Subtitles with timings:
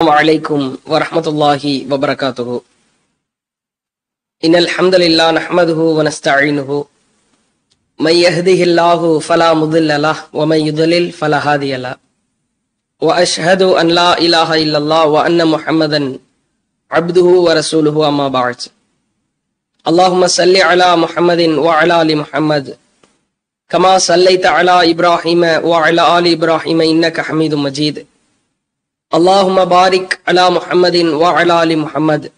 [0.00, 2.62] السلام عليكم ورحمة الله وبركاته.
[4.44, 6.84] إن الحمد لله نحمده ونستعينه.
[8.00, 11.96] من يهده الله فلا مضل له ومن يضلل فلا هادي له.
[13.02, 16.18] وأشهد أن لا إله إلا الله وأن محمدا
[16.90, 18.56] عبده ورسوله أما بعد.
[19.88, 22.76] اللهم صل على محمد وعلى آل محمد.
[23.68, 28.06] كما صليت على إبراهيم وعلى آل إبراهيم إنك حميد مجيد.
[29.12, 32.28] அல்லாஹும பாரிக் அலா முஹம்மதின் வா அலா அலி முஹம்மது.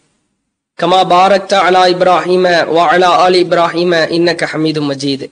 [0.78, 5.26] கமா பாரக்த அலா இப்ராஹிம வா அலா அலி இப்ராஹிம இன்னக்க ஹமீது மஜீது.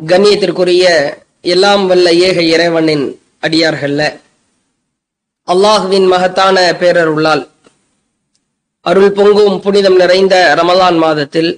[0.00, 0.84] கண்ணியத்திற்குரிய
[1.44, 3.04] எல்லாம் வல்ல ஏக இறைவனின்
[3.42, 4.02] அடியார்கள்ல
[5.48, 7.42] அல்லாஹுவின் மகத்தான பேரர் உள்ளால்
[8.86, 11.50] அருள் பொங்கும் புனிதம் நிறைந்த ரமலான் மாதத்தில்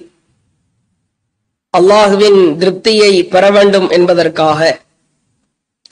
[1.73, 4.59] அல்லாஹுவின் திருப்தியை பெற வேண்டும் என்பதற்காக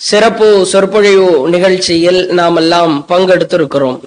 [0.02, 4.00] சிறப்பு சொற்பொழிவு நிகழ்ச்சியில் நாம் எல்லாம் பங்கெடுத்திருக்கிறோம்.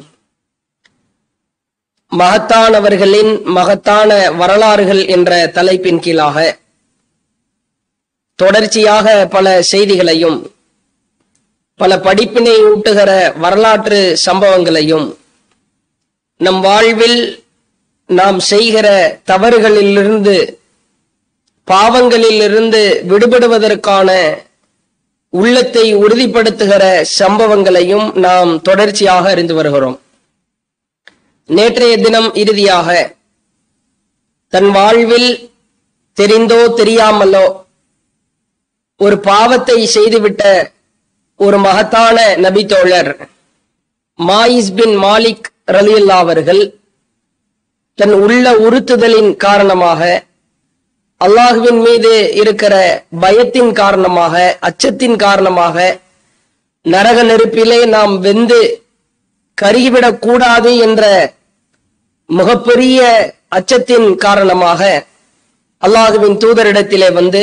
[2.12, 4.10] மகத்தானவர்களின் மகத்தான
[4.40, 6.36] வரலாறுகள் என்ற தலைப்பின் கீழாக
[8.38, 10.38] தொடர்ச்சியாக பல செய்திகளையும்
[11.80, 15.06] பல படிப்பினை ஊட்டுகிற வரலாற்று சம்பவங்களையும்
[16.40, 17.20] நம் வாழ்வில்
[18.08, 18.86] நாம் செய்கிற
[19.24, 20.36] தவறுகளிலிருந்து
[21.68, 24.10] பாவங்களிலிருந்து விடுபடுவதற்கான
[25.34, 26.84] உள்ளத்தை உறுதிப்படுத்துகிற
[27.18, 29.96] சம்பவங்களையும் நாம் தொடர்ச்சியாக அறிந்து வருகிறோம்.
[31.48, 32.88] நேற்றைய தினம் இறுதியாக
[34.52, 35.30] தன் வாழ்வில்
[36.16, 37.46] தெரிந்தோ தெரியாமலோ
[39.00, 40.42] ஒரு பாவத்தை செய்துவிட்ட
[41.40, 43.10] ஒரு மகத்தான நபித்தோழர்
[44.18, 46.62] மாயிஸ் பின் மாலிக் ரலியல்லா அவர்கள்
[47.98, 50.00] தன் உள்ள உறுத்துதலின் காரணமாக
[51.20, 52.74] அல்லாஹுவின் மீது இருக்கிற
[53.20, 55.76] பயத்தின் காரணமாக அச்சத்தின் காரணமாக
[56.86, 58.60] நரக நெருப்பிலே நாம் வெந்து
[59.58, 61.04] கருகிவிடக் கூடாது என்ற
[62.30, 62.98] மிகப்பெரிய
[63.48, 64.82] அச்சத்தின் காரணமாக
[65.82, 67.42] அல்லாஹுவின் தூதரிடத்திலே வந்து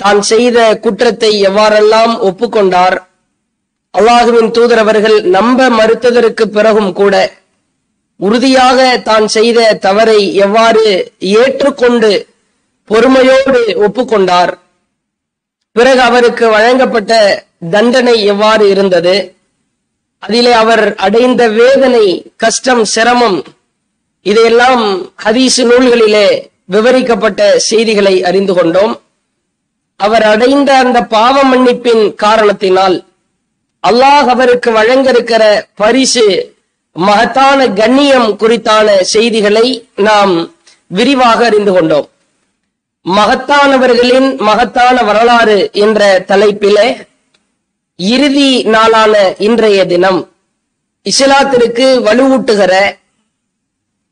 [0.00, 2.96] தான் செய்த குற்றத்தை எவ்வாறெல்லாம் ஒப்புக்கொண்டார்
[3.94, 7.14] அல்லாஹுவின் தூதரவர்கள் நம்ப மறுத்ததற்கு பிறகும் கூட
[8.20, 10.84] உறுதியாக தான் செய்த தவறை எவ்வாறு
[11.34, 12.10] ஏற்றுக்கொண்டு
[12.92, 14.52] பொறுமையோடு ஒப்புக்கொண்டார்.
[15.76, 17.12] பிறகு அவருக்கு வழங்கப்பட்ட
[17.70, 19.14] தண்டனை எவ்வாறு இருந்தது?
[20.22, 23.38] அதிலே அவர் அடைந்த வேதனை கஷ்டம் சிரமம்
[24.26, 24.82] இதையெல்லாம்
[25.24, 26.26] ஹதீசு நூல்களிலே
[26.74, 28.92] விவரிக்கப்பட்ட செய்திகளை அறிந்து கொண்டோம்.
[30.00, 32.96] அவர் அடைந்த அந்த பாவ மன்னிப்பின் காரணத்தினால்
[33.84, 35.42] அல்லாஹ் அவருக்கு வழங்க இருக்கிற
[35.74, 36.26] பரிசு
[36.96, 39.66] மகத்தான கண்ணியம் குறித்தான செய்திகளை
[40.08, 40.34] நாம்
[40.86, 42.08] விரிவாக அறிந்து கொண்டோம்.
[43.06, 47.06] மகத்தானவர்களின் மகத்தான வரலாறு என்ற தலைப்பிலே
[47.96, 50.30] இறுதி நாளான இன்றைய தினம்
[51.04, 52.96] இஸ்லாத்திற்கு வலுவூட்டுகிற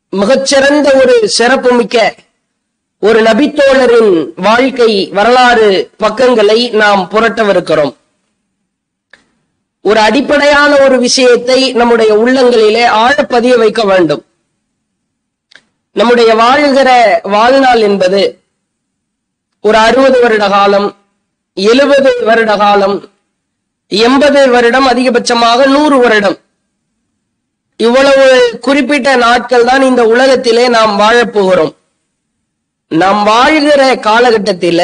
[0.09, 2.15] மிகச்சிறந்த ஒரு சிறப்புமிக்க
[2.99, 7.95] ஒரு நபித்தோழரின் வாழ்க்கை வரலாறு பக்கங்களை நாம் புரட்டவிருக்கிறோம்.
[9.81, 14.25] ஒரு அடிப்படையான ஒரு விஷயத்தை நம்முடைய உள்ளங்களிலே ஆழப்பதிய வைக்க வேண்டும்.
[15.91, 18.40] நம்முடைய வாழ்கிற வாழ்நாள் என்பது
[19.63, 20.87] ஒரு அறுபது வருட காலம்
[21.53, 22.95] எழுபது வருட காலம்
[23.91, 26.37] எண்பது வருடம் அதிகபட்சமாக நூறு வருடம்.
[27.79, 28.25] இவ்வளவு
[28.59, 31.73] குறிப்பிட்ட நாட்கள் தான் இந்த உலகத்திலே நாம் வாழப்போகிறோம்
[32.87, 34.81] நாம் வாழ்கிற காலகட்டத்தில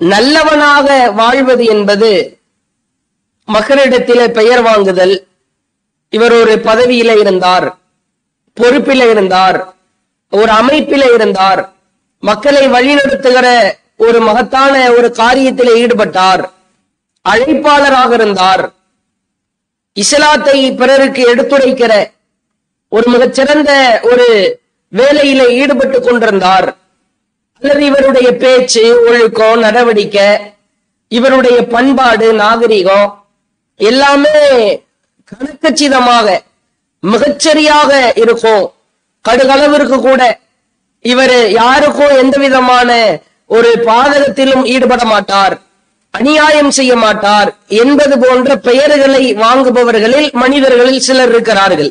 [0.00, 2.10] நல்லவனாக வாழ்வது என்பது
[3.48, 5.14] மக்களிடத்தில பெயர் வாங்குதல்.
[6.08, 7.68] இவர் ஒரு பதவியில இருந்தார்
[8.56, 9.58] பொறுப்பில இருந்தார்
[10.32, 11.62] ஒரு அமைப்பில இருந்தார்.
[12.28, 13.46] மக்களை வழிநடத்துகிற
[14.04, 16.42] ஒரு மகத்தான ஒரு காரியத்தில் ஈடுபட்டார்.
[17.24, 18.64] அழைப்பாளராக இருந்தார்.
[19.92, 21.92] இஸ்லாத்தை பிறருக்கு எடுத்துரைக்கிற
[22.88, 23.72] ஒரு மிகச்சிறந்த
[24.10, 24.28] ஒரு
[24.92, 26.68] வேலையில ஈடுபட்டு கொண்டிருந்தார்.
[27.60, 30.28] அல்லது இவருடைய பேச்சு ஒழுக்கம் நடவடிக்கை
[31.08, 33.08] இவருடைய பண்பாடு நாகரிகம்
[33.90, 34.38] எல்லாமே
[35.30, 36.26] கணக்கச்சிதமாக
[37.02, 38.64] மிகச்சரியாக இருக்கும்.
[39.28, 40.22] கடுகளவிற்கு கூட
[41.10, 42.90] இவர் யாருக்கும் எந்த விதமான
[43.50, 45.54] ஒரு பாதகத்திலும் ஈடுபட மாட்டார்
[46.14, 47.50] அநியாயம் செய்ய மாட்டார்
[47.82, 51.90] என்பது போன்ற பெயர்களை வாங்குபவர்களில் மனிதர்களில் சிலர் இருக்கிறார்கள்.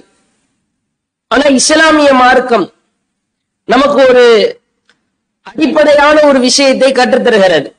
[1.32, 2.66] ஆனா இஸ்லாமிய மார்க்கம்
[3.70, 4.26] நமக்கு ஒரு
[5.50, 7.70] அடிப்படையான ஒரு விஷயத்தை கற்றுத்தருகிறது.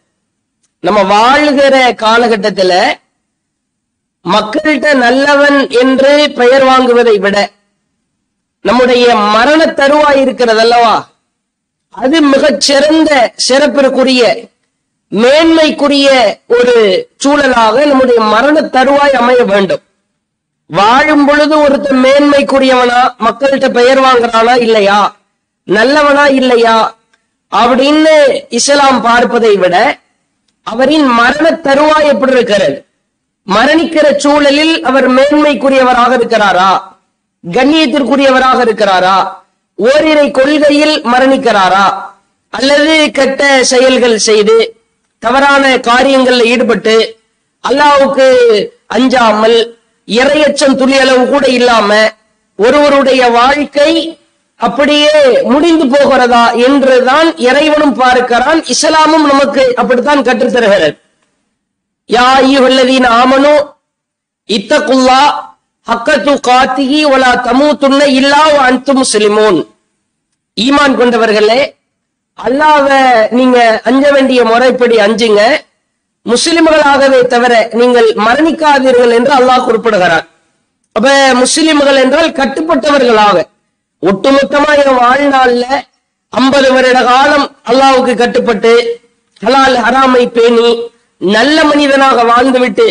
[0.81, 2.73] நம்ம வாழ்கிற காலகட்டத்துல
[4.25, 7.37] மக்கள்கிட்ட நல்லவன் என்று பெயர் வாங்குவதை விட
[8.65, 9.07] நம்முடைய
[9.37, 10.95] மரண தருவாய் இருக்கிறது அல்லவா
[11.95, 14.49] அது மிகச் சிறந்த சிறப்பிற்குரிய
[15.13, 19.81] மேன்மைக்குரிய ஒரு சூழலாக நம்முடைய மரண தருவாய் அமைய வேண்டும்.
[20.67, 25.17] வாழும் பொழுது ஒருத்தன் மேன்மைக்குரியவனா மக்கள்கிட்ட பெயர் வாங்குறானா இல்லையா?
[25.65, 26.97] நல்லவனா இல்லையா?
[27.57, 29.99] அப்படின்னு இஸ்லாம் பார்ப்பதை விட
[30.63, 32.85] அவரின் மரண தருவாய் எப்படி இருக்கிறது?
[33.55, 36.83] மரணிக்கிற சூழலில் அவர் மேன்மைக்குரியவராக இருக்கிறாரா?
[37.51, 39.43] கண்ணியத்திற்குரியவராக இருக்கிறாரா?
[39.79, 41.87] ஓரிரை கொள்கையில் மரணிக்கிறாரா?
[42.53, 44.57] அல்லது கெட்ட செயல்கள் செய்து
[45.19, 46.97] தவறான காரியங்கள்ல ஈடுபட்டு
[47.65, 48.27] அல்லாவுக்கு
[48.87, 49.57] அஞ்சாமல்
[50.09, 51.91] இரையச்சம் துளி அளவு கூட இல்லாம
[52.59, 53.91] ஒருவருடைய வாழ்க்கை
[54.61, 60.91] அப்படியே முடிந்து போகிறதா என்றுதான் இறைவனும் பார்க்கிறான் இஸ்லாமும் நமக்கு அப்படித்தான் கற்றுத்தருகிறது.
[62.11, 63.55] யா ஐயுஹல்லதீன ஆமனு
[64.49, 65.21] இத்தகுல்லா
[65.87, 69.59] ஹக்கத்து காத்திகி ஒலா தமூத்துன்ன இல்லா அன்து முஸ்லிமோன்.
[70.57, 71.61] ஈமான் கொண்டவர்களே
[72.39, 72.87] அல்லாவ
[73.39, 73.59] நீங்க
[73.89, 75.41] அஞ்ச வேண்டிய முறைப்படி அஞ்சுங்க.
[76.27, 80.27] முஸ்லிம்களாகவே தவிர நீங்கள் மரணிக்காதீர்கள் என்று அல்லாஹ் குறிப்பிடுகிறார்
[80.97, 81.09] அப்ப
[81.43, 83.37] முஸ்லிம்கள் என்றால் கட்டுப்பட்டவர்களாக.
[84.03, 85.67] ஒட்டுமொத்தமா என் வாழ்நாள்ல
[86.33, 88.73] ஐம்பது வருட காலம் அல்லாவுக்கு கட்டுப்பட்டு
[89.43, 90.69] ஹலால் ஹராமை பேணி
[91.21, 92.87] நல்ல மனிதனாக வாழ்ந்துவிட்டு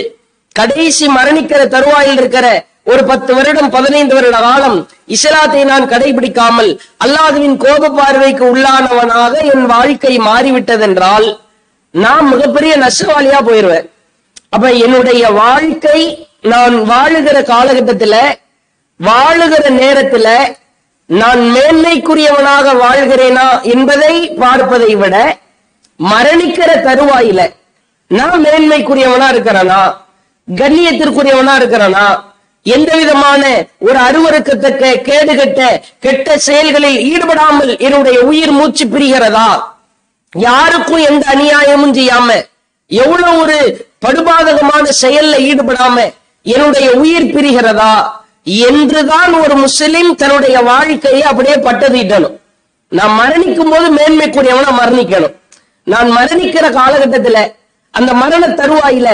[0.56, 2.48] கடைசி மரணிக்கிற தருவாயில் இருக்கிற
[2.86, 10.18] ஒரு பத்து வருடம் பதினைந்து வருட காலம் இஸ்லாத்தை நான் கடைபிடிக்காமல் அல்லாதுவின் கோப பார்வைக்கு உள்ளானவனாக என் வாழ்க்கை
[10.18, 11.38] மாறிவிட்டதென்றால்
[11.92, 13.90] நான் மிகப்பெரிய நஷ்டவாளியா போயிருவேன்.
[14.50, 18.16] அப்ப என்னுடைய வாழ்க்கை நான் வாழுகிற காலகட்டத்துல
[19.00, 20.28] வாழுகிற நேரத்துல
[21.06, 25.16] நான் மேன்மைக்குரியவனாக வாழ்கிறேனா என்பதை பார்ப்பதை விட
[26.00, 27.42] மரணிக்கிற தருவாயில
[28.08, 29.94] நான் மேன்மைக்குரியவனா இருக்கிறனா?
[30.56, 32.33] கண்ணியத்திற்குரியவனா இருக்கிறனா?
[32.64, 33.44] எந்த விதமான
[33.80, 35.62] ஒரு அருவருக்கத்தக்க கேடுகட்ட
[36.00, 39.50] கெட்ட செயல்களில் ஈடுபடாமல் என்னுடைய உயிர் மூச்சு பிரிகிறதா?
[40.36, 42.30] யாருக்கும் எந்த அநியாயமும் செய்யாம
[42.88, 45.98] எவ்வளவு ஒரு படுபாதகமான செயல்ல ஈடுபடாம
[46.42, 47.94] என்னுடைய உயிர் பிரிகிறதா?
[48.46, 52.38] என்றுதான் ஒரு முஸ்லிம் தன்னுடைய வாழ்க்கையை அப்படியே பட்டதிட்டணும்.
[52.88, 55.36] நான் மரணிக்கும் போது மேன்மைக்குரியவனா மரணிக்கணும்.
[55.84, 57.38] நான் மரணிக்கிற காலகட்டத்துல
[57.92, 59.10] அந்த மரண தருவாயில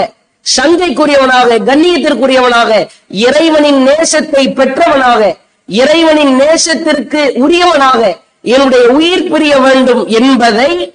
[0.56, 10.94] சங்கைக்குரியவனாக கண்ணியத்திற்குரியவனாக இறைவனின் நேசத்தை பெற்றவனாக இறைவனின் நேசத்திற்கு உரியவனாக என்னுடைய உயிர் பிரிய வேண்டும் என்பதை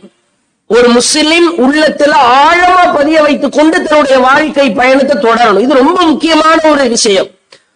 [0.67, 5.61] ஒரு முஸ்லிம் உள்ளத்துல ஆழமா பதிய வைத்துக் கொண்டு தன்னுடைய வாழ்க்கை பயணத்தை தொடரணும்.
[5.61, 7.27] இது ரொம்ப முக்கியமான ஒரு விஷயம்.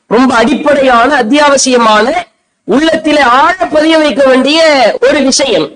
[0.07, 2.13] ரொம்ப அடிப்படையான அத்தியாவசியமான
[2.63, 4.59] உள்ளத்திலே ஆழ பதிய வைக்க வேண்டிய
[5.01, 5.69] ஒரு விஷயம்.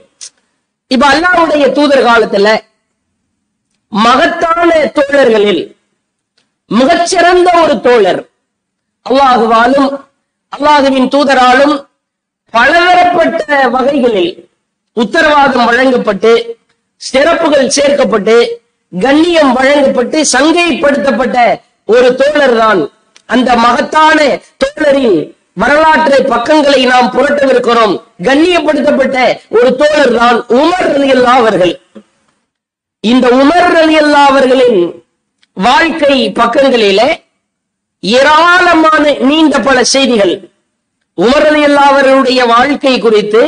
[0.88, 2.58] இப்ப அல்லாவுடைய தூதர் காலத்துல
[3.90, 5.76] மகத்தான தோழர்களில்
[6.78, 8.22] மிகச்சிறந்த ஒரு தோழர்.
[9.06, 9.90] அல்லாஹுவாலும்
[10.54, 11.76] அல்லாஹுவின் தூதராலும்
[12.54, 13.44] பலதரப்பட்ட
[13.76, 14.32] வகைகளில்
[14.98, 16.32] உத்தரவாதம் வழங்கப்பட்டு
[17.02, 18.36] சிறப்புகள் சேர்க்கப்பட்டு
[18.94, 21.38] கண்ணியம் வழங்கப்பட்டு சங்கைப்படுத்தப்பட்ட
[21.90, 22.82] ஒரு தோழர் தான்
[23.30, 24.20] அந்த மகத்தான
[24.64, 25.18] தோழரின்
[25.62, 27.94] வரலாற்று பக்கங்களை நாம் புரட்டவிருக்கிறோம்.
[28.28, 29.18] கண்ணியப்படுத்தப்பட்ட
[29.58, 31.74] ஒரு தோழர் தான் உமர் ரலியல்லாஹு அவர்கள்
[33.04, 34.80] இந்த உமர் ரலியல்லாஹு அவர்களின்
[35.58, 37.02] வாழ்க்கை பக்கங்களில
[38.04, 40.34] ஏராளமான நீண்ட பல செய்திகள்.
[41.18, 42.00] உமர் ரலியல்லாஹு
[42.54, 43.44] வாழ்க்கை குறித்து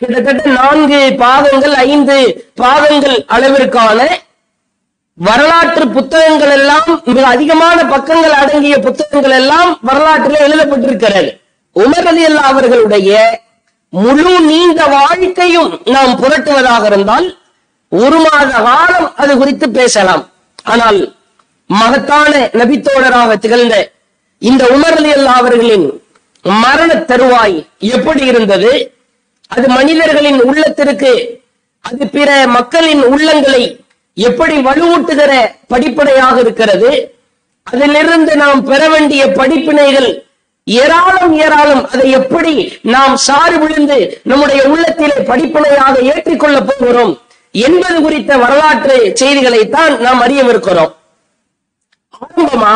[0.00, 2.16] கிட்டத்தட்ட நான்கு பாதங்கள் ஐந்து
[2.62, 3.98] பாதங்கள் அளவிற்கான
[5.18, 11.30] வரலாற்று புத்தகங்கள் எல்லாம் மிக அதிகமான பக்கங்கள் அடங்கிய புத்தகங்கள் எல்லாம் வரலாற்றில் எழுதப்பட்டிருக்கிறது.
[11.76, 13.10] உமர் அலி அல்லா அவர்களுடைய
[13.92, 17.26] முழு நீண்ட வாழ்க்கையும் நாம் புரட்டுவதாக இருந்தால்
[17.92, 20.24] ஒரு மாத காலம் அது குறித்து பேசலாம்.
[20.72, 21.00] ஆனால்
[21.66, 23.92] மகத்தான நபித்தோழராக திகழ்ந்த
[24.38, 26.00] இந்த உமர் அல்லா அவர்களின்
[26.42, 28.92] மரண தருவாய் எப்படி இருந்தது?
[29.48, 31.40] அது மனிதர்களின் உள்ளத்திற்கு
[31.80, 33.80] அது பிற மக்களின் உள்ளங்களை
[34.14, 35.32] எப்படி வலுவூட்டுகிற
[35.68, 37.16] படிப்படையாக இருக்கிறது?
[37.62, 40.24] அதிலிருந்து நாம் பெற வேண்டிய படிப்பினைகள்
[40.64, 41.88] ஏராளம் ஏராளம்.
[41.88, 47.20] அதை எப்படி நாம் சாறு விழுந்து நம்முடைய உள்ளத்திலே படிப்பினையாக ஏற்றிக்கொள்ளப் போகிறோம்
[47.50, 50.94] என்பது குறித்த வரலாற்று செய்திகளைத்தான் நாம் அறியவிருக்கிறோம்.
[52.24, 52.74] ஆரம்பமா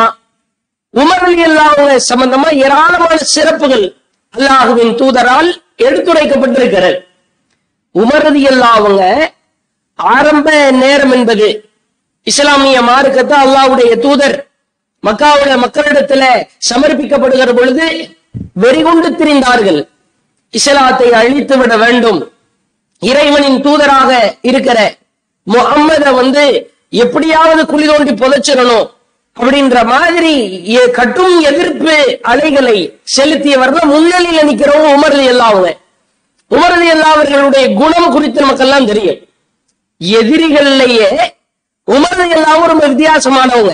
[0.95, 1.81] உமர் அலி அல்லாஹ்
[2.11, 3.87] சம்பந்தமா ஏராளமான சிறப்புகள்
[4.35, 5.51] அல்லாஹுவின் தூதரால்
[5.87, 6.99] எடுத்துரைக்கப்பட்டிருக்கிறது.
[7.95, 9.23] உமர் அலி அல்லாஹ்
[9.99, 10.49] ஆரம்ப
[10.83, 11.49] நேரம் என்பது
[12.27, 14.37] இஸ்லாமிய மார்க்கத்தை அல்லாவுடைய தூதர்
[15.05, 16.23] மக்காவுடைய மக்களிடத்துல
[16.69, 17.87] சமர்ப்பிக்கப்படுகிற பொழுது
[18.63, 19.81] வெறிகொண்டு திரிந்தார்கள்.
[20.55, 22.21] இஸ்லாத்தை அழித்து விட வேண்டும்.
[23.03, 24.11] இறைவனின் தூதராக
[24.51, 24.79] இருக்கிற
[25.47, 26.45] முகம்மத வந்து
[27.05, 28.87] எப்படியாவது குழி தோண்டி புதைச்சிடணும்.
[29.37, 30.33] அப்படின்ற மாதிரி
[30.99, 31.95] கட்டும் எதிர்ப்பு
[32.33, 32.79] அலைகளை
[33.17, 35.71] செலுத்தியவர்கள் முன்னணியில் நிக்கிறவங்க உமரது அலி அவங்க.
[36.51, 39.21] உமரது அலி அவர்களுடைய குணம் குறித்து நமக்கெல்லாம் தெரியும்.
[40.01, 41.09] எதிரிகள்லயே
[41.95, 43.73] உமரது அலி ரொம்ப வித்தியாசமானவங்க.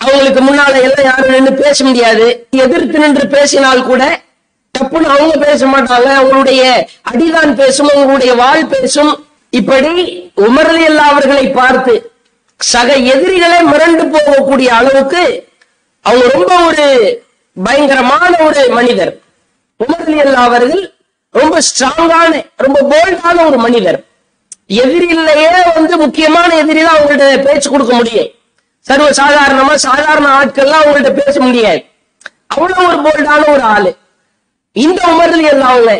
[0.00, 2.26] அவங்களுக்கு முன்னால எல்லாம் யாரும் நின்று பேச முடியாது.
[2.64, 4.02] எதிர்த்து நின்று பேசினால் கூட
[4.78, 6.08] தப்புன்னு அவங்க பேச மாட்டாங்க.
[6.20, 6.62] அவங்களுடைய
[7.10, 9.12] அடிதான் பேசும் அவங்களுடைய வாழ் பேசும்.
[9.50, 9.92] இப்படி
[10.46, 11.94] உமரலி அல்லா அவர்களை பார்த்து
[12.70, 15.22] சக எதிரிகளே மிரண்டு போகக்கூடிய அளவுக்கு
[16.04, 16.86] அவங்க ரொம்ப ஒரு
[17.56, 19.12] பயங்கரமான ஒரு மனிதர்.
[19.80, 20.82] உமரலி அல்லா அவர்கள்
[21.34, 22.32] ரொம்ப ஸ்ட்ராங்கான
[22.64, 23.98] ரொம்ப போல்டான ஒரு மனிதர்.
[24.82, 28.30] எதிரிலேயே வந்து முக்கியமான எதிரி தான் அவங்கள்ட்ட பேச்சு கொடுக்க முடியும்.
[28.86, 31.80] சர்வ சாதாரணமா சாதாரண ஆட்கள்லாம் அவங்கள்ட்ட பேச முடியாது.
[32.54, 33.90] அவ்வளவு ஒரு போல்டான ஒரு ஆளு.
[34.72, 35.92] இந்த உமர்ல அவங்க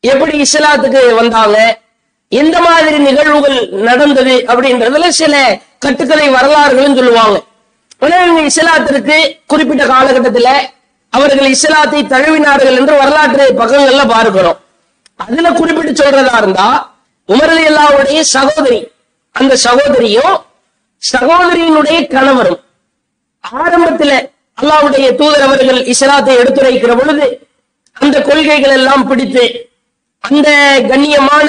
[0.00, 1.58] எப்படி இஸ்லாத்துக்கு வந்தாங்க?
[2.28, 3.58] எந்த மாதிரி நிகழ்வுகள்
[3.88, 5.34] நடந்தது அப்படின்றதுல சில
[5.84, 7.36] கட்டுக்கதை வரலாறுகளும் சொல்லுவாங்க.
[8.02, 9.16] உடனே இவங்க இஸ்லாத்திற்கு
[9.52, 10.48] குறிப்பிட்ட காலகட்டத்துல
[11.12, 14.58] அவர்கள் இஸ்லாத்தை தழுவினார்கள் என்று வரலாற்று பக்கங்கள்ல பார்க்கிறோம்.
[15.24, 16.68] அதுல குறிப்பிட்டு சொல்றதா இருந்தா
[17.28, 18.80] உமரலி அல்லாவுடைய சகோதரி
[19.34, 20.34] அந்த சகோதரியும்
[21.02, 22.60] சகோதரியினுடைய கணவரும்
[23.44, 24.12] ஆரம்பத்துல
[24.58, 27.26] அல்லாவுடைய தூதர் அவர்கள் இஸ்லாத்தை எடுத்துரைக்கிற பொழுது
[27.96, 29.44] அந்த கொள்கைகள் எல்லாம் பிடித்து
[30.24, 30.48] அந்த
[30.90, 31.48] கண்ணியமான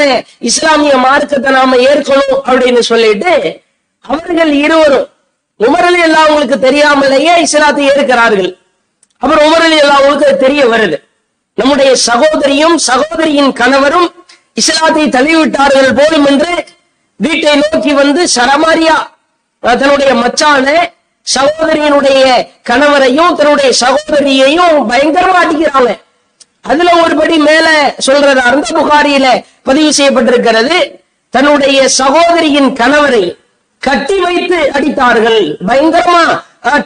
[0.49, 3.33] இஸ்லாமிய மார்க்கத்தை நாம ஏற்கணும் அப்படின்னு சொல்லிட்டு
[4.07, 5.07] அவர்கள் இருவரும்
[5.59, 8.51] உமரலி எல்லாம் அவங்களுக்கு தெரியாமலேயே இஸ்லாத்தை ஏற்கிறார்கள்.
[9.21, 10.97] அப்புறம் உமரலி எல்லாம் உங்களுக்கு தெரிய வருது.
[11.59, 14.07] நம்முடைய சகோதரியும் சகோதரியின் கணவரும்
[14.61, 16.53] இஸ்லாத்தை தள்ளிவிட்டார்கள் போலும் என்று
[17.19, 18.97] வீட்டை நோக்கி வந்து சரமாரியா
[19.81, 20.73] தன்னுடைய மச்சான
[21.35, 22.23] சகோதரியினுடைய
[22.69, 25.91] கணவரையும் தன்னுடைய சகோதரியையும் பயங்கரமா அடிக்கிறாங்க.
[26.71, 27.67] அதுல ஒருபடி மேல
[28.07, 28.41] சொல்றது?
[28.49, 29.27] இருந்த புகாரியில
[29.67, 30.77] பதிவு செய்யப்பட்டிருக்கிறது.
[31.33, 33.23] தன்னுடைய சகோதரியின் கணவரை
[33.87, 35.41] கட்டி வைத்து அடித்தார்கள்.
[35.67, 36.23] பயங்கரமா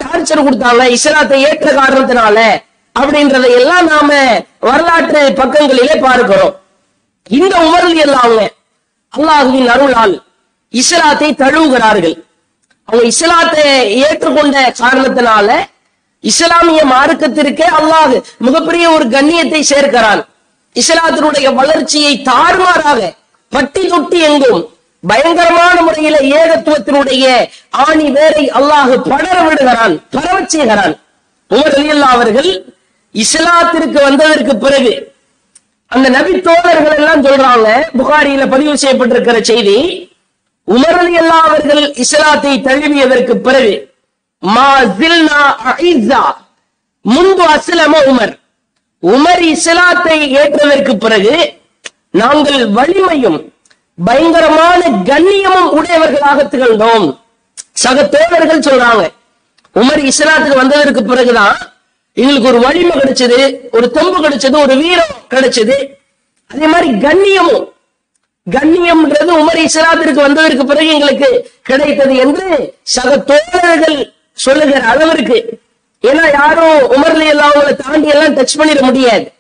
[0.04, 0.84] டார்ச்சர் கொடுத்தாங்க.
[0.98, 2.38] இஸ்லாத்தை ஏற்ற காரணத்தினால
[2.96, 4.12] அப்படின்றதை எல்லாம் நாம
[4.68, 6.54] வரலாற்று பக்கங்களிலே பார்க்கிறோம்.
[7.38, 8.46] இந்த உமரில் எல்லாம் அவங்க
[9.14, 10.16] அல்லாஹுவின் அருளால்
[10.74, 12.16] இஸ்லாத்தை தழுவுகிறார்கள்.
[12.88, 13.66] அவங்க இஸ்லாத்தை
[14.06, 15.50] ஏற்றுக்கொண்ட காரணத்தினால
[16.24, 18.16] இஸ்லாமிய மார்க்கத்திற்கே அல்லாஹ்
[18.46, 20.22] மிகப்பெரிய ஒரு கண்ணியத்தை சேர்க்கிறான்.
[20.76, 23.00] இஸ்லாத்தினுடைய வளர்ச்சியை தாறுமாறாக
[23.52, 24.64] பட்டி தொட்டி எங்கும்
[25.04, 27.26] பயங்கரமான முறையில ஏகத்துவத்தினுடைய
[27.70, 30.94] ஆணி வேரை அல்லாஹ் படர விடுகிறான் பரவ செய்கிறான்.
[31.52, 32.50] உமர் அவர்கள்
[33.16, 35.16] இஸ்லாத்திற்கு வந்ததற்கு பிறகு
[35.88, 39.78] அந்த நபி தோழர்கள் எல்லாம் சொல்றாங்க புகாரியில பதிவு செய்யப்பட்டிருக்கிற செய்தி
[40.68, 43.92] உமர் அல்லா அவர்கள் இஸ்லாத்தை தழுவியதற்கு பிறகு
[47.06, 48.34] முன்பு அஸ்லம உமர்.
[49.04, 51.34] உமர் இஸ்லாத்தை ஏற்றதற்கு பிறகு
[52.12, 53.49] நாங்கள் வலிமையும்
[54.06, 57.18] பயங்கரமான கண்ணியமும் உடையவர்களாக திகழ்ந்தோம்.
[57.72, 59.08] சக தோழர்கள் சொல்றாங்க.
[59.76, 61.58] உமர் இஸ்லாத்துக்கு வந்ததற்கு பிறகுதான்
[62.14, 63.40] எங்களுக்கு ஒரு வலிமை கிடைச்சது
[63.72, 65.76] ஒரு தெம்பு கிடைச்சது ஒரு வீரம் கிடைச்சது.
[66.52, 67.66] அதே மாதிரி கண்ணியமும்.
[68.52, 75.60] கண்ணியம்ன்றது உமர் இஸ்லாத்திற்கு வந்ததற்கு பிறகு எங்களுக்கு கிடைத்தது என்று சக தோழர்கள் சொல்லுகிற அளவிற்கு.
[76.02, 79.32] ஏன்னா யாரும் உமர்லி எல்லாம் அவங்களை தாண்டி எல்லாம் டச் பண்ணிட முடியாது.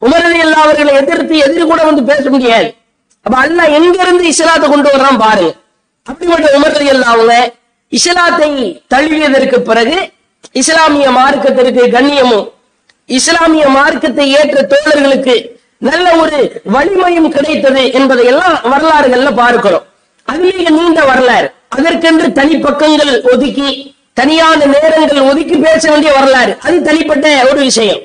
[0.00, 2.74] உமர்லி எல்லாம் அவர்களை எதிர்த்து எதிர் கூட வந்து பேச முடியாது.
[3.26, 5.52] அப்ப அல்லாஹ் எங்க இருந்து இஸ்லாத்தை கொண்டு வர்றான் பாருங்க.
[6.06, 7.34] அப்படிப்பட்ட உமர்லி எல்லாம் அவங்க
[7.92, 8.50] இஸ்லாத்தை
[8.92, 9.96] தழுவியதற்கு பிறகு
[10.60, 12.46] இஸ்லாமிய மார்க்கத்திற்கு கண்ணியமும்
[13.18, 15.34] இஸ்லாமிய மார்க்கத்தை ஏற்ற தோழர்களுக்கு
[15.88, 16.38] நல்ல ஒரு
[16.74, 19.84] வலிமையும் கிடைத்தது என்பதை எல்லாம் வரலாறுகள்ல பார்க்கிறோம்.
[20.28, 21.48] அது மிக நீண்ட வரலாறு.
[21.76, 23.68] அதற்கென்று தனி பக்கங்கள் ஒதுக்கி
[24.20, 26.52] தனியான நேரங்கள் ஒதுக்கி பேச வேண்டிய வரலாறு.
[26.66, 28.00] அது தனிப்பட்ட ஒரு விஷயம்.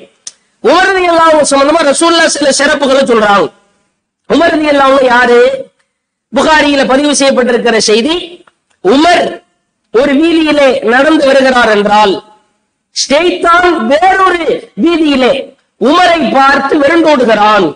[0.64, 3.48] உமரதி எல்லாம் சம்பந்தமா ரசூல்லா சில சிறப்புகளை சொல்றாங்க.
[4.32, 5.40] உமரதி எல்லாம் யாரு?
[6.36, 8.44] புகாரியில பதிவு செய்யப்பட்டிருக்கிற செய்தி
[8.84, 9.24] உமர்
[9.90, 12.12] ஒரு வீதியிலே நடந்து வருகிறார் என்றால்
[12.96, 14.44] ஷைத்தான் வேறொரு
[14.84, 15.32] வீதியிலே
[15.80, 17.66] உமரை பார்த்து விரண்டோடுகிறான்.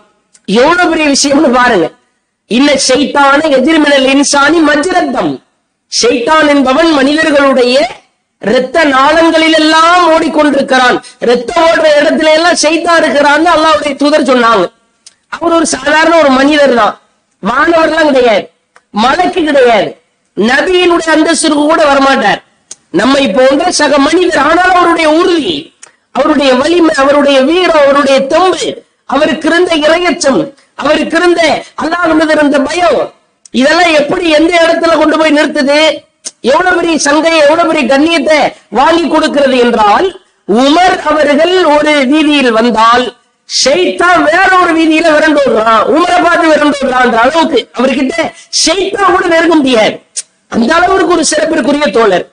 [0.44, 1.86] எவ்வளவு பெரிய விஷயம்னு பாருங்க.
[2.46, 5.32] இன்ன ஷைத்தான எதிர்மினல் இன்சானி மஜ்ரத்தம்.
[6.02, 7.76] ஷைத்தான் என்பவன் மனிதர்களுடைய
[8.40, 10.96] இரத்த நாளங்களில் எல்லாம் ஓடிக்கொண்டிருக்கிறான்.
[11.18, 14.66] ரத்தம் ஓடுற இடத்துல எல்லாம் ஷைத்தான் இருக்கிறான்னு அல்லாவுடைய தூதர் சொன்னாங்க.
[15.36, 16.94] அவர் ஒரு சாதாரண ஒரு மனிதர் தான்.
[17.42, 18.44] வானவர்லாம் கிடையாது.
[18.94, 19.88] மலக்கு கிடையாது.
[20.36, 22.40] நபியினுடைய அந்தஸ்திற்கு கூட வரமாட்டார்.
[22.92, 25.56] நம்மை போன்ற சக மனிதர் ஆனால் அவருடைய உறுதி
[26.12, 28.68] அவருடைய வலிமை அவருடைய வீரம் அவருடைய தொம்பு
[29.06, 30.40] அவருக்கு இருந்த இரையச்சம்
[30.74, 31.40] அவருக்கு இருந்த
[31.82, 33.00] அல்லாஹ் இருந்த பயம்
[33.54, 35.78] இதெல்லாம் எப்படி எந்த இடத்துல கொண்டு போய் நிறுத்துது?
[36.50, 38.38] எவ்வளவு பெரிய சங்கையை எவ்வளவு பெரிய கண்ணியத்தை
[38.70, 40.06] வாங்கி கொடுக்கிறது என்றால்
[40.48, 43.04] உமர் அவர்கள் ஒரு வீதியில் வந்தால்
[43.48, 45.84] ஷெய்தான் வேற ஒரு வீதியில விரண்டு விடுறான்.
[45.94, 48.16] உமரை பார்த்து விரண்டு விடுறான்ற அளவுக்கு அவர்கிட்ட
[48.62, 49.94] ஷெய்தான் கூட நெருங்க முடியாது.
[50.54, 52.26] அந்த அளவுக்கு ஒரு சிறப்பிற்குரிய தோழர்.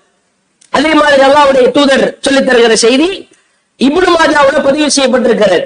[0.77, 3.09] அதே மாதிரி அல்லாவுடைய தூதர் சொல்லி தருகிற செய்தி
[3.79, 5.59] இப்னு மாஜாவுல பதிவு செய்யப்பட்டிருக்கிறது.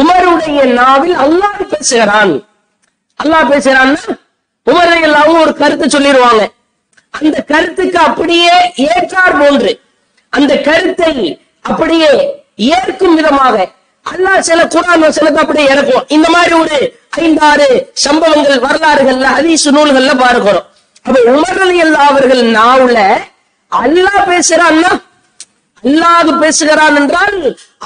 [0.00, 2.34] உமருடைய நாவில் அல்லாஹ் பேசுகிறான்.
[3.20, 4.04] அல்லாஹ் பேசுகிறான்னா
[4.66, 6.42] உமரை எல்லாவும் ஒரு கருத்து சொல்லிடுவாங்க.
[7.10, 8.52] அந்த கருத்துக்கு அப்படியே
[8.88, 9.72] ஏற்றார் போன்று
[10.28, 11.14] அந்த கருத்தை
[11.70, 12.10] அப்படியே
[12.74, 13.56] ஏற்கும் விதமாக
[14.06, 16.76] அல்லாஹ் சில குரான் வசனத்தை அப்படியே இறக்கும் இந்த மாதிரி ஒரு
[17.22, 17.68] ஐந்தாறு
[18.04, 20.66] சம்பவங்கள் வரலாறுகள்ல ஹதீசு நூல்கள்ல பார்க்கிறோம்.
[21.06, 22.98] அப்ப உமர் அல்லா அவர்கள் நாவுல
[23.72, 24.90] அல்லாஹ் பேசுறான்னா
[25.88, 27.36] அல்லாஹ் பேசுகிறான் என்றால்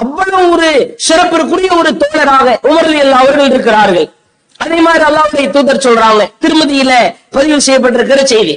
[0.01, 0.69] அவ்வளவு ஒரு
[1.07, 4.07] சிறப்பிற்குரிய ஒரு தோழராக உமர் அல்லா அவர்கள் இருக்கிறார்கள்.
[4.63, 6.91] அதே மாதிரி அல்லாவுடைய தூதர் சொல்றாங்க திருமதியில
[7.35, 8.55] பதிவு செய்யப்பட்டிருக்கிற செய்தி.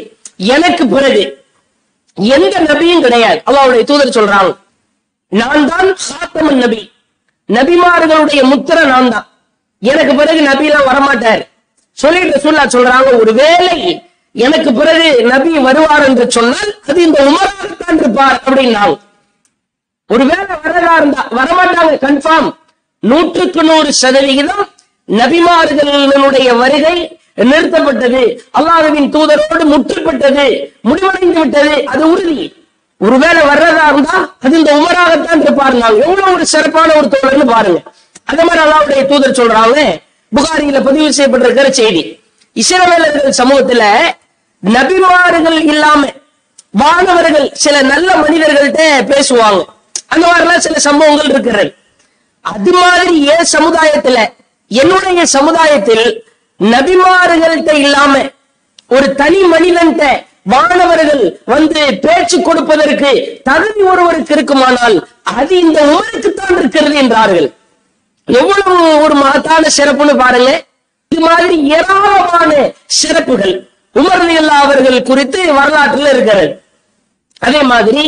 [0.57, 1.23] எனக்கு பிறகு
[2.37, 3.39] எந்த நபியும் கிடையாது.
[3.49, 4.53] அல்லாவுடைய தூதர் சொல்றாங்க
[5.33, 6.81] நான் தான் சாத்தமன் நபி.
[7.57, 9.27] நபிமார்களுடைய முத்திர நான் தான்
[9.83, 11.43] எனக்கு பிறகு நபி எல்லாம் வரமாட்டாரு.
[11.99, 13.77] சொல்லிட்டு சொல்லா சொல்றாங்க ஒருவேளை
[14.35, 18.97] எனக்கு பிறகு நபி வருவார் என்று சொன்னால் அது இந்த உமராகத்தான் இருப்பார் அப்படின்னாங்க.
[20.11, 22.51] ஒருவேளை வரதா இருந்தா வரமாட்டாங்க கன்ஃபார்ம்
[23.03, 24.65] நூற்றுக்கு நூறு சதவிகிதம்
[25.09, 26.97] நபிமார்களுடைய வருகை
[27.51, 28.23] நிறுத்தப்பட்டது.
[28.59, 30.47] அல்லாதவின் தூதரோடு முற்றுப்பட்டது
[30.89, 32.41] முடிவடைந்து விட்டது அது உறுதி.
[33.05, 35.75] ஒருவேளை வர்றதா இருந்தா அது இந்த உமராகத்தான் இருப்பார்.
[35.83, 37.81] நாங்க எவ்வளவு ஒரு சிறப்பான ஒரு தோழர்னு பாருங்க.
[38.31, 39.79] அதே மாதிரி அல்லாவுடைய தூதர் சொல்றாங்க
[40.37, 42.03] புகாரியில பதிவு செய்யப்பட்டிருக்கிற செய்தி.
[42.57, 43.85] இஸ்ரவேலர்கள் சமூகத்துல
[44.63, 46.01] நபிமார்கள் இல்லாம
[46.83, 49.61] மாணவர்கள் சில நல்ல மனிதர்கள்ட்ட பேசுவாங்க.
[50.13, 51.71] அந்த மாதிரிலாம் சில சம்பவங்கள் இருக்கிறது.
[52.53, 54.19] அது மாதிரி என் சமுதாயத்துல
[54.71, 56.07] என்னுடைய சமுதாயத்தில்
[56.61, 58.15] நபிமார்கள்ட்ட இல்லாம
[58.97, 60.05] ஒரு தனி மனிதன்ட்ட
[60.47, 67.49] மாணவர்கள் வந்து பேச்சு கொடுப்பதற்கு தகுதி ஒருவருக்கு இருக்குமானால் அது இந்த உமருக்குத்தான் இருக்கிறது என்றார்கள்.
[68.29, 70.51] எவ்வளவு ஒரு மகத்தான சிறப்புன்னு பாருங்க.
[71.13, 72.51] இது மாதிரி ஏராளமான
[72.87, 73.55] சிறப்புகள்.
[74.01, 76.49] உமர்நிலா அவர்கள் குறித்து வரலாற்றுல இருக்கிறது.
[77.47, 78.03] அதே மாதிரி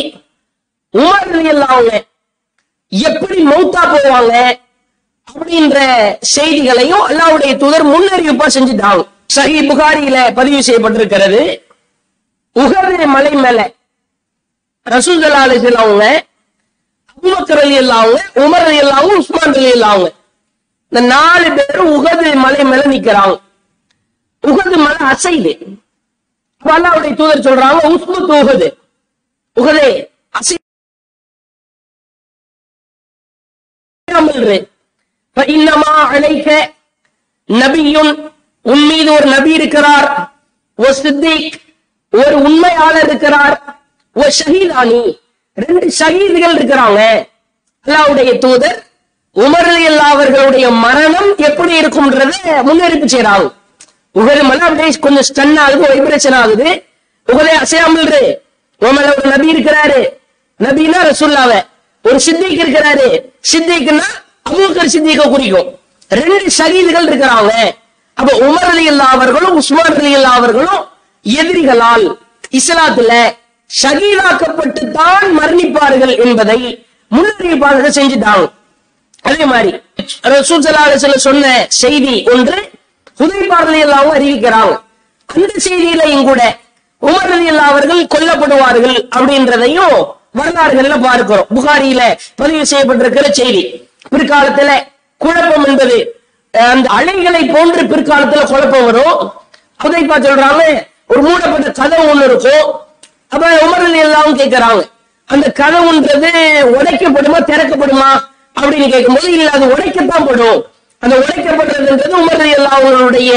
[0.93, 1.93] உமர்நிலா அவங்க
[2.91, 4.33] எப்படி மௌத்தா போவாங்க
[5.27, 5.77] அப்படின்ற
[6.35, 9.03] செய்திகளையும் அல்லாவுடைய தூதர் முன்னறிவிப்பா செஞ்சுட்டாங்க.
[9.35, 11.41] சஹி புகாரியில பதிவு செய்யப்பட்டிருக்கிறது.
[12.55, 13.59] உகது மலை மேல
[14.85, 15.23] ரசூல்
[15.83, 16.05] அவங்க
[17.13, 20.09] அபுபக்கர் அலி அவங்க உமர் அலி அவங்க உஸ்மான் அலி அவங்க
[20.91, 23.35] இந்த நாலு பேரும் உகது மலை மேல நிக்கிறாங்க.
[24.43, 25.53] உகது மலை அசைது
[26.65, 28.67] அல்லாவுடைய தூதர் சொல்றாங்க உஸ்மத் உகது
[29.57, 29.87] உகதே
[30.39, 30.55] அசை
[35.55, 36.49] இன்னமா அழைக்க
[37.49, 38.11] நபியும்
[38.61, 40.09] உன் மீது ஒரு நபி இருக்கிறார்.
[40.75, 41.61] ஒரு சித்திக்
[42.17, 43.79] ஒரு உண்மையாளர் இருக்கிறார்
[44.13, 45.19] ஒரு ஷஹீதானி.
[45.53, 47.27] ரெண்டு ஷஹீதுகள் இருக்கிறாங்க.
[47.85, 48.83] அல்லாவுடைய தூதர்
[49.35, 53.51] உமர் அல்லா அவர்களுடைய மரணம் எப்படி இருக்கும்ன்றத முன்னெடுப்பு செய்யறாங்க
[54.19, 56.83] உகது மலை அப்படியே கொஞ்சம் ஸ்டன் ஆகுது வைப்ரேஷன் ஆகுது.
[57.27, 58.41] உகதே அசையாமல்
[58.81, 60.07] உமல ஒரு நபி இருக்கிறாரு.
[60.59, 61.65] நபின்னா ரசுல்லாவ.
[62.03, 63.21] ஒரு சித்திக் இருக்கிறாரு.
[63.51, 64.07] சித்திக்குன்னா
[64.49, 65.79] அபூக்கர் சித்திக்க குறிக்கும்.
[66.09, 67.51] ரெண்டு ஷகீதுகள் இருக்கிறாங்க.
[68.13, 70.91] அப்ப உமர் அலி அல்லா அவர்களும் உஸ்மான் அலி அல்லா அவர்களும்
[71.25, 72.05] எதிரிகளால்
[72.59, 73.11] இஸ்லாத்துல
[73.69, 76.59] ஷகீதாக்கப்பட்டு தான் மரணிப்பார்கள் என்பதை
[77.11, 78.45] முன்னறிவிப்பாளர்கள் செஞ்சுட்டாங்க.
[79.29, 79.71] அதே மாதிரி
[80.33, 82.57] ரசூல் சொன்ன செய்தி ஒன்று
[83.19, 84.73] ஹுதைபா எல்லாம் அறிவிக்கிறாங்க.
[85.29, 86.41] அந்த செய்தியிலையும் கூட
[87.01, 89.95] உமர் ரலியல்லாஹு அவர்கள் கொல்லப்படுவார்கள் அப்படின்றதையும்
[90.39, 91.47] வரலாறுகள்ல பார்க்கிறோம்.
[91.55, 92.01] புகாரியில
[92.41, 93.63] பதிவு செய்யப்பட்டிருக்கிற செய்தி.
[94.13, 94.69] பிற்காலத்துல
[95.21, 95.97] குழப்பம் என்பது
[96.73, 99.19] அந்த அலைகளை போன்று பிற்காலத்துல குழப்பம் வரும்.
[99.83, 100.63] புதைப்பா சொல்றாங்க
[101.13, 102.65] ஒரு மூடப்பட்ட கதவு ஒண்ணு இருக்கும்
[103.31, 104.81] அப்ப உமர் எல்லாம் கேட்கிறாங்க
[105.29, 106.31] அந்த கதவுன்றது
[106.73, 108.09] உடைக்கப்படுமா திறக்கப்படுமா
[108.55, 110.59] அப்படின்னு கேட்கும்போது இல்ல அது உடைக்கத்தான் படும்.
[111.03, 113.31] அந்த உடைக்கப்படுறதுன்றது உமர் எல்லாம் அவங்களுடைய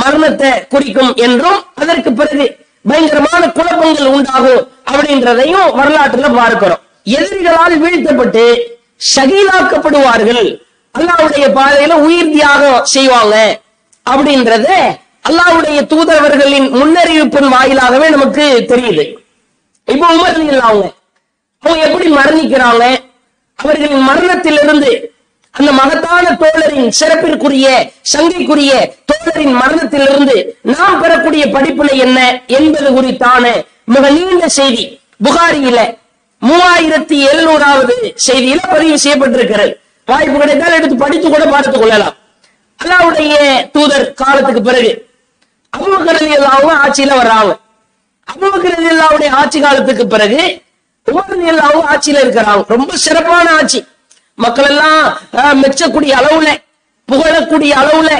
[0.00, 2.46] மரணத்தை குறிக்கும் என்றும் அதற்கு பிறகு
[2.84, 6.82] பயங்கரமான குழப்பங்கள் உண்டாகும் அப்படின்றதையும் வரலாற்றுல பார்க்கிறோம்.
[7.12, 8.44] எதிரிகளால் வீழ்த்தப்பட்டு
[9.14, 10.44] ஷகீலாக்கப்படுவார்கள்
[10.94, 13.34] அல்லாவுடைய பாதையில உயிர் தியாகம் செய்வாங்க
[14.06, 14.68] அப்படின்றத
[15.28, 19.16] அல்லாவுடைய தூதரவர்களின் முன்னறிவிப்பின் வாயிலாகவே நமக்கு தெரியுது.
[19.84, 20.92] இப்ப உமர் அவங்க
[21.58, 22.96] அவங்க எப்படி மரணிக்கிறாங்க?
[23.54, 25.12] அவர்களின் மரணத்திலிருந்து
[25.50, 34.48] அந்த மகத்தான தோழரின் சிறப்பிற்குரிய சங்கைக்குரிய தோழரின் மரணத்திலிருந்து நாம் பெறக்கூடிய படிப்பினை என்ன என்பது குறித்தான மிக நீண்ட
[34.48, 35.96] செய்தி புகாரியில
[36.46, 39.74] மூவாயிரத்தி எழுநூறாவது செய்தியில பதிவு செய்யப்பட்டிருக்கிறது.
[40.06, 42.14] வாய்ப்பு கிடைத்தால் எடுத்து படித்து கூட பார்த்துக் கொள்ளலாம்.
[42.84, 43.34] அல்லாவுடைய
[43.70, 45.07] தூதர் காலத்துக்கு பிறகு
[45.72, 47.52] அபுபக்கர் எல்லாவும் ஆட்சியில வர்றாங்க
[48.28, 48.76] அபுபக்கர்
[49.40, 50.40] ஆட்சி காலத்துக்கு பிறகு
[51.06, 53.78] உமர் ரலியல்லாஹு ஆட்சியில இருக்கிறாங்க ரொம்ப சிறப்பான ஆட்சி.
[54.38, 55.04] மக்கள் எல்லாம்
[55.60, 56.48] மெச்சக்கூடிய அளவுல
[57.08, 58.10] புகழக்கூடிய அளவுல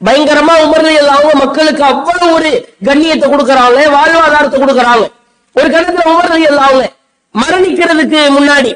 [0.00, 2.50] பயங்கரமா உமர் ரலியல்லாஹு மக்களுக்கு அவ்வளவு ஒரு
[2.88, 5.04] கண்ணியத்தை கொடுக்கறாங்க வாழ்வாதாரத்தை கொடுக்கறாங்க.
[5.56, 6.82] ஒரு கணத்துல உமர் ரலியல்லாஹு
[7.34, 8.70] மரணிக்கிறதுக்கு முன்னாடி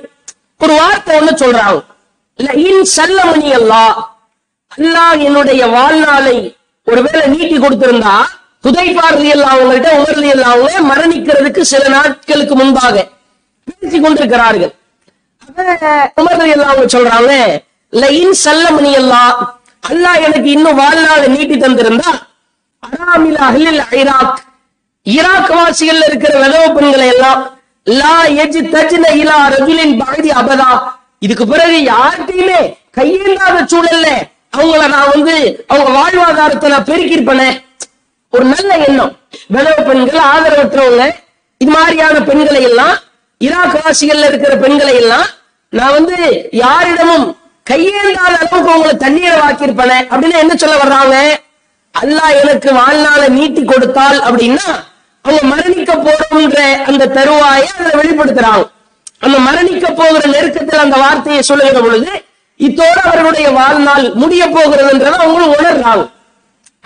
[0.61, 1.79] ஒரு வார்த்தை ஒண்ணு சொல்றாங்க.
[2.38, 3.95] இல்ல இன் சல்லமணி அல்லாஹ்
[4.73, 6.37] அல்லாஹ் என்னுடைய வாழ்நாளை
[6.87, 8.14] ஒருவேளை நீட்டி கொடுத்திருந்தா
[8.64, 12.95] புதைப்பாரதி எல்லாம் அவங்கள்ட்ட உமர்தி எல்லாம் அவங்க மரணிக்கிறதுக்கு சில நாட்களுக்கு முன்பாக
[13.69, 14.73] பேசி கொண்டிருக்கிறார்கள்.
[16.19, 17.33] உமர் அவங்க சொல்றாங்க
[17.93, 19.23] லைன் செல்லமணி அல்லா
[19.83, 22.11] அல்லாஹ் எனக்கு இன்னும் வாழ்நாளை நீட்டி தந்திருந்தா
[22.83, 24.37] அராமில் அஹ்லில் ஐராக்
[25.07, 27.40] ஈராக் வாசிகள் இருக்கிற விதவ பெண்களை எல்லாம்
[27.87, 30.71] லா எஜி தஜ்ன இலா ரஜுலின் பகுதி அபதா.
[31.21, 32.61] இதுக்கு பிறகு யார்கிட்டயுமே
[32.97, 34.07] கையேந்தாத சூழல்ல
[34.57, 37.65] அவங்கள நான் வந்து அவங்க வாழ்வாதாரத்தை நான் பெருக்கியிருப்பேனே.
[38.31, 39.19] ஒரு நல்ல எண்ணம்.
[39.55, 41.15] விதவ பெண்கள் ஆதரவற்றவங்க
[41.59, 42.97] இது மாதிரியான பெண்களை எல்லாம்
[43.39, 45.27] ஈராக் வாசிகள்ல இருக்கிற பெண்களை எல்லாம்
[45.69, 47.39] நான் வந்து யாரிடமும்
[47.71, 49.99] கையேந்தாத அளவுக்கு உங்களை தண்ணீரை வாக்கியிருப்பேனே.
[50.13, 51.17] அப்படின்னு என்ன சொல்ல வர்றாங்க?
[52.01, 54.69] அல்லாஹ் எனக்கு வாழ்நாளை நீட்டி கொடுத்தால் அப்படின்னா
[55.23, 58.71] அவங்க மரணிக்க போறோம்ன்ற அந்த தருவாயை அதை வெளிப்படுத்துறாங்க.
[59.19, 62.25] அந்த மரணிக்க போகிற நெருக்கத்தில் அந்த வார்த்தையை சொல்லுகிற பொழுது
[62.66, 66.05] இத்தோடு அவருடைய வாழ்நாள் முடிய போகிறதுன்றதை அவங்களும் உணர்றாங்க.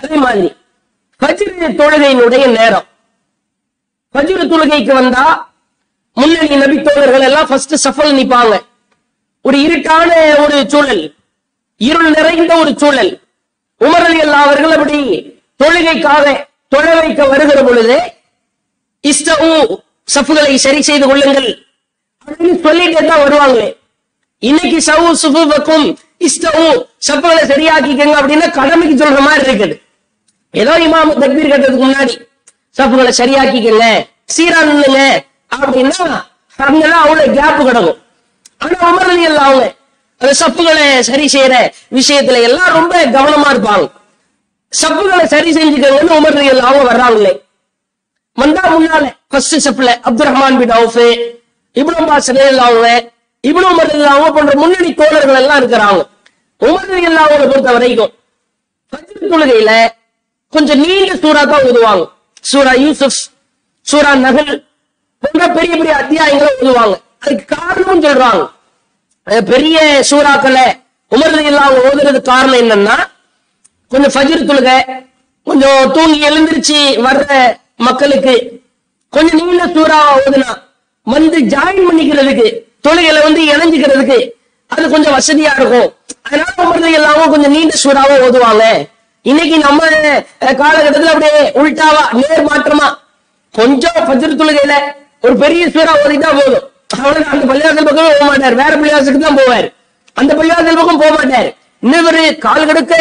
[0.02, 0.48] அதே மாதிரி
[1.22, 2.86] பஜ்ரு தொழுகையினுடைய நேரம்.
[4.14, 5.24] பஜ்ரு தொழுகைக்கு வந்தா
[6.16, 8.54] முன்னணி நபி தோழர்கள் எல்லாம் ஃபர்ஸ்ட் சஃபல் நிப்பாங்க.
[9.44, 10.10] ஒரு இருட்டான
[10.42, 11.04] ஒரு சூழல்
[11.80, 13.12] இருள் நிறைந்த ஒரு சூழல்.
[13.80, 14.98] உமரலி அல்லா அவர்கள் அப்படி
[15.62, 16.26] தொழுகைக்காக
[16.74, 17.96] தொழ வைக்க வருகிற பொழுது
[19.04, 19.50] இஸ்தவு
[20.14, 21.50] சஃபுகளை சரி செய்து கொள்ளுங்கள்
[22.26, 23.68] அப்படின்னு சொல்லிட்டே தான் வருவாங்களே.
[24.48, 25.86] இன்னைக்கு சவு சுபுபக்கும்
[26.26, 29.74] இஷ்டமும் சஃப்புகளை சரியாக்கிக்கங்க அப்படின்னா கடமைக்கு சொல்ற மாதிரி இருக்குது.
[30.62, 32.14] ஏதோ இமாம் தக்பீர் கட்டுறதுக்கு முன்னாடி
[32.78, 33.86] சப்புகளை சரியாக்கிக்கங்க
[34.34, 35.00] சீரா நில்லுங்க
[35.54, 35.98] அப்படின்னா
[36.58, 38.00] அங்கெல்லாம் அவ்வளவு கேப் கிடக்கும்.
[38.62, 39.64] ஆனா உமர் அலி அவங்க
[40.20, 41.54] அந்த சப்புகளை சரி செய்யற
[41.98, 43.86] விஷயத்துல எல்லாம் ரொம்ப கவனமா இருப்பாங்க.
[44.72, 47.32] சப்புகளை சரி செஞ்சுக்கங்கன்னு உமர் அவங்க வர்றாங்களே.
[48.38, 51.02] வந்தா முன்னால first செப்புல Abdul Rahman bin Auf
[51.76, 52.30] ibn Abbas
[52.68, 52.88] அவங்க
[53.48, 56.02] இவ்வளவு உமர் அவங்க போன்ற முன்னணி தோழர்கள் எல்லாம் இருக்கிறாங்க.
[56.60, 58.12] உமர் ரலியல்லாஹு பொறுத்த வரைக்கும்
[59.32, 59.70] தொழுகையில
[60.52, 62.04] கொஞ்சம் நீண்ட சூறா தான் ஓதுவாங்க.
[62.50, 63.16] சூரா யூசுப்
[63.86, 64.52] சூரா நகல்
[65.22, 66.94] போன்ற பெரிய பெரிய அத்தியாயங்களை ஓதுவாங்க.
[67.24, 68.42] அதுக்கு காரணம் சொல்றாங்க.
[69.50, 69.76] பெரிய
[70.10, 70.66] சூறாக்களை
[71.12, 72.96] உமர் இல்லாம ஓதுறதுக்கு காரணம் என்னன்னா
[73.92, 74.76] கொஞ்சம் ஃபஜிர் தொழுகை
[75.46, 77.32] கொஞ்சம் தூங்கி எழுந்திருச்சு வர்ற
[77.86, 78.34] மக்களுக்கு
[79.12, 80.50] கொஞ்சம் நீண்ட சூறா ஓதுனா
[81.06, 82.46] வந்து ஜாயின் பண்ணிக்கிறதுக்கு
[82.86, 84.18] தொழுகையில வந்து இணைஞ்சுக்கிறதுக்கு
[84.74, 85.88] அது கொஞ்சம் வசதியா இருக்கும்.
[86.26, 88.64] அதனால உமர்ல எல்லாமும் கொஞ்சம் நீண்ட சூறாவா ஓதுவாங்க.
[89.30, 89.80] இன்னைக்கு நம்ம
[90.60, 92.86] காலகட்டத்துல அப்படியே உள்டாவா நேர் மாற்றமா
[93.58, 94.76] கொஞ்சம் பஜ்ர தொழுகையில
[95.24, 96.64] ஒரு பெரிய சூறா ஓதிட்டா போதும்.
[96.96, 98.56] அவ்வளவு அந்த பள்ளிவாசல் பக்கம் போக மாட்டார்.
[98.62, 99.68] வேற பள்ளிவாசலுக்கு தான் போவார்.
[100.20, 101.48] அந்த பள்ளிவாசல் பக்கம் போக மாட்டார்.
[101.84, 102.94] இன்னொரு கால் கடுக்க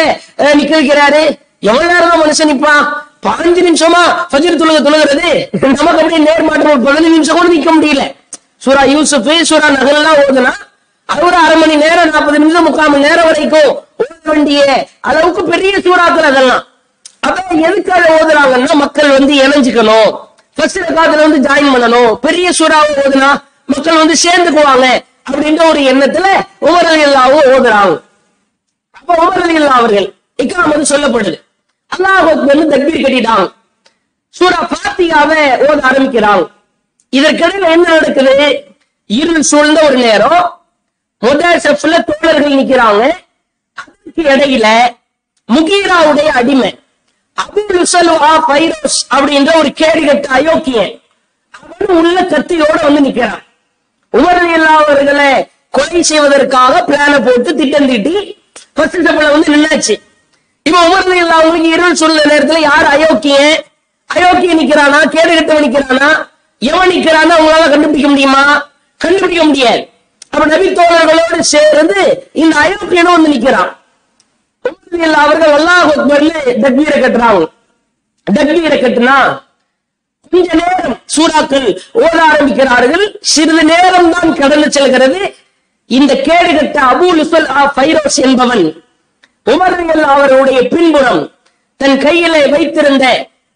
[0.58, 1.22] நிக்க வைக்கிறாரு.
[1.68, 2.84] எவ்வளவு நேரம் தான் மனுஷன் நிப்பான்?
[3.26, 5.30] பதினஞ்சு நிமிஷமா ஃபஜ்ர் தொழுக தொழுகிறது.
[5.76, 8.04] நமக்கு அப்படியே நேர் மாற்றம் ஒரு பதினஞ்சு நிமிஷம் கூட நிக்க முடியல.
[8.64, 10.52] சூரா யூசுப் சூரா நகல்லாம் ஓதுனா
[11.08, 13.72] அது ஒரு அரை மணி நேரம் நாற்பது நிமிஷம் முக்கால் மணி நேரம் வரைக்கும்
[14.02, 14.60] ஓத வேண்டிய
[15.08, 16.62] அளவுக்கு பெரிய சூறாக்கள் அதெல்லாம்
[17.26, 20.10] அதான் எதுக்காக ஓதுறாங்கன்னா மக்கள் வந்து இணைஞ்சுக்கணும்.
[20.56, 22.10] ஃபர்ஸ்ட் காலத்துல வந்து ஜாயின் பண்ணணும்.
[22.26, 23.30] பெரிய சூறாவை ஓதுனா
[23.72, 24.86] மக்கள் வந்து சேர்ந்துக்குவாங்க
[25.28, 26.26] அப்படின்ற ஒரு எண்ணத்துல
[26.66, 27.94] உமர் அலி அல்லாவும் ஓதுறாங்க
[28.98, 30.08] அப்ப உமர் அலி அல்லா அவர்கள்
[30.42, 31.36] இக்காம் வந்து சொல்லப்படுது.
[31.92, 33.46] அல்லாஹ் வந்து தக்பீர் கட்டிட்டாங்க.
[34.38, 36.44] சூரா பாத்தியாவை ஓத ஆரம்பிக்கிறாங்க.
[37.18, 38.48] இதற்கிடையில என்ன நடக்குது?
[39.10, 40.44] இருள் சூழ்ந்த ஒரு நேரம்.
[41.22, 43.02] முதல் செஃப்ல தோழர்கள் நிக்கிறாங்க.
[43.82, 44.66] அதுக்கு இடையில
[45.48, 46.70] முகீராவுடைய அடிமை
[47.42, 47.86] அபுல்
[48.48, 50.94] பைரோஸ் அப்படின்ற ஒரு கேடு கட்ட அயோக்கியன்
[51.58, 53.42] அவன் உள்ள கத்தியோட வந்து நிக்கிறான்.
[54.12, 55.30] உமரணி இல்லாதவர்களை அவர்களை
[55.76, 58.14] கொலை செய்வதற்காக பிளான போட்டு திட்டம் தீட்டி
[58.74, 59.94] ஃபர்ஸ்ட் வந்து நின்னாச்சு.
[60.66, 63.56] இப்ப உமர் ரலியல்லாஹு அவங்களுக்கு இருள் சொல்ல நேரத்துல யார் அயோக்கியன்?
[64.10, 65.00] அயோக்கிய நிக்கிறானா?
[65.14, 66.10] கேடுகட்டவன் நிக்கிறானா?
[66.70, 68.42] எவன் நிக்கிறான்னு அவங்களால கண்டுபிடிக்க முடியுமா?
[69.00, 69.80] கண்டுபிடிக்க முடியாது.
[70.32, 72.00] அப்ப நபி தோழர்களோடு சேர்ந்து
[72.42, 73.72] இந்த அயோக்கியனும் வந்து நிக்கிறான்
[75.24, 77.42] அவர்கள் அல்லாஹ் அக்பர்ல தக்பீரை கட்டுறாங்க.
[78.26, 79.16] தக்பீரை கட்டுனா
[80.32, 81.66] கொஞ்ச நேரம் சூறாக்கள்
[82.02, 83.04] ஓட ஆரம்பிக்கிறார்கள்.
[83.32, 85.20] சிறிது நேரம் தான் கடந்து செல்கிறது.
[85.90, 88.64] இந்த கேடுகட்ட அபு லுசல் ஆ பைரோஸ் என்பவன்
[89.52, 89.76] உமர்
[90.14, 91.22] அவருடைய பின்புறம்
[91.80, 93.04] தன் கையிலே வைத்திருந்த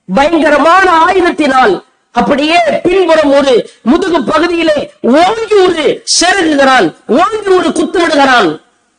[0.09, 1.75] பயங்கரமான ஆயுதத்தினால்
[2.19, 3.53] அப்படியே பின்புறம் ஒரு
[3.83, 4.79] முதுகு பகுதியிலே
[5.21, 5.85] ஓங்கி ஒரு
[6.19, 6.87] செருகுகிறான்
[7.21, 8.51] ஓங்கி ஒரு குத்துவிடுகிறான்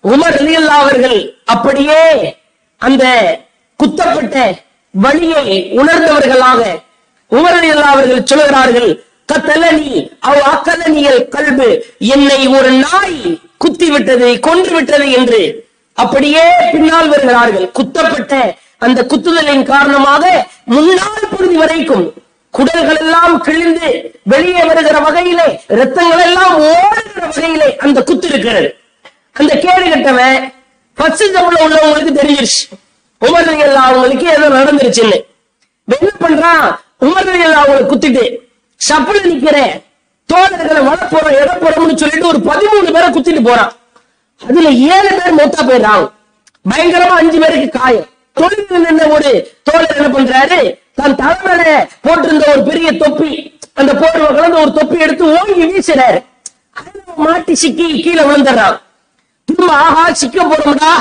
[0.04, 2.02] உமர் அலியல்லா அவர்கள் அப்படியே
[2.82, 3.04] அந்த
[3.80, 4.38] குத்தப்பட்ட
[4.94, 5.46] வழியை
[5.80, 6.62] உணர்ந்தவர்களாக
[7.32, 8.92] உமரணியல்லா அவர்கள் சொல்கிறார்கள்
[9.30, 11.68] கத்தலனி அவ் அக்கலனியல் கல்பு
[12.14, 13.20] என்னை ஒரு நாய்
[13.58, 15.42] குத்தி விட்டது கொன்று விட்டது என்று.
[15.98, 17.68] அப்படியே பின்னால் வருகிறார்கள்.
[17.72, 18.34] குத்தப்பட்ட
[18.78, 20.24] அந்த குத்துதலின் காரணமாக
[20.66, 22.06] முன்னாள் பகுதி வரைக்கும்
[22.52, 23.88] குடல்கள் எல்லாம் கிழிந்து
[24.24, 28.70] வெளியே வருகிற வகையிலே ரத்தங்கள் எல்லாம் ஓடுகிற வகையிலே அந்த குத்து இருக்கிறது.
[29.34, 30.54] அந்த கேடு கட்டவன்
[30.94, 32.64] பச்சை தமிழ்ல உள்ளவங்களுக்கு தெரிஞ்சிருச்சு.
[33.22, 35.20] உமர் எல்லாம் அவங்களுக்கு ஏதோ நடந்துருச்சுன்னு.
[35.86, 36.66] என்ன பண்றான்
[37.06, 38.24] உமர் எல்லாம் அவங்களை குத்திட்டு
[38.90, 39.58] சப்புல நிக்கிற
[40.34, 43.72] தோழர்களை வளப்புறம் இடப்புறம்னு சொல்லிட்டு ஒரு பதிமூணு பேரை குத்திட்டு போறான்.
[44.48, 46.12] அதுல ஏழு பேர் மூத்தா போயிடுறாங்க.
[46.70, 48.10] பயங்கரமா அஞ்சு பேருக்கு காயம்.
[48.40, 49.32] தொழில் நின்ற ஒரு
[49.68, 50.60] தோழர் என்ன பண்றாரு?
[51.00, 51.72] தன் தலைமையில
[52.06, 53.32] போட்டிருந்த ஒரு பெரிய தொப்பி
[53.80, 56.20] அந்த போர்வை கலந்து ஒரு தொப்பி எடுத்து ஓங்கி வீசுறாரு
[57.24, 58.78] மாட்டி சிக்கி கீழே விழுந்துடுறான்.
[59.48, 60.92] திரும்ப ஆஹா சிக்க போறோம்டா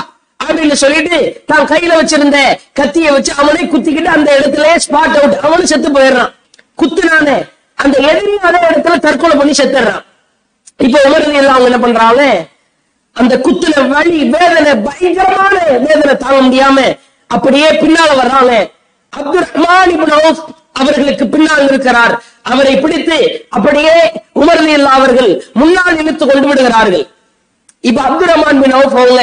[0.40, 1.16] அப்படின்னு சொல்லிட்டு
[1.50, 2.38] தான் கையில வச்சிருந்த
[2.78, 6.32] கத்திய வச்சு அவனே குத்திக்கிட்டு அந்த இடத்துல ஸ்பாட் அவுட் அவனும் செத்து போயிடுறான்.
[6.80, 7.36] குத்துனானே
[7.82, 10.04] அந்த எதிரி அதே இடத்துல தற்கொலை பண்ணி செத்துடுறான்.
[10.86, 12.22] இப்ப உமரதி எல்லாம் அவங்க என்ன பண்றாங்க?
[13.16, 15.54] அந்த குத்துல வழி வேதனை பயங்கரமான
[15.86, 16.78] வேதனை தாங்க முடியாம
[17.34, 18.52] அப்படியே பின்னால வர்றாங்க
[19.18, 20.42] அப்துல் ரஹ்மான் இப்னு அவுஃப்
[20.80, 22.14] அவர்களுக்கு பின்னால் இருக்கிறார்
[22.52, 23.16] அவரை பிடித்து
[23.56, 23.94] அப்படியே
[24.40, 27.04] உமரதி அவர்கள் முன்னால் இழுத்து கொண்டு விடுகிறார்கள்.
[27.88, 29.22] இப்ப அப்துல் ரஹ்மான் பின் அவுஃப் அவங்க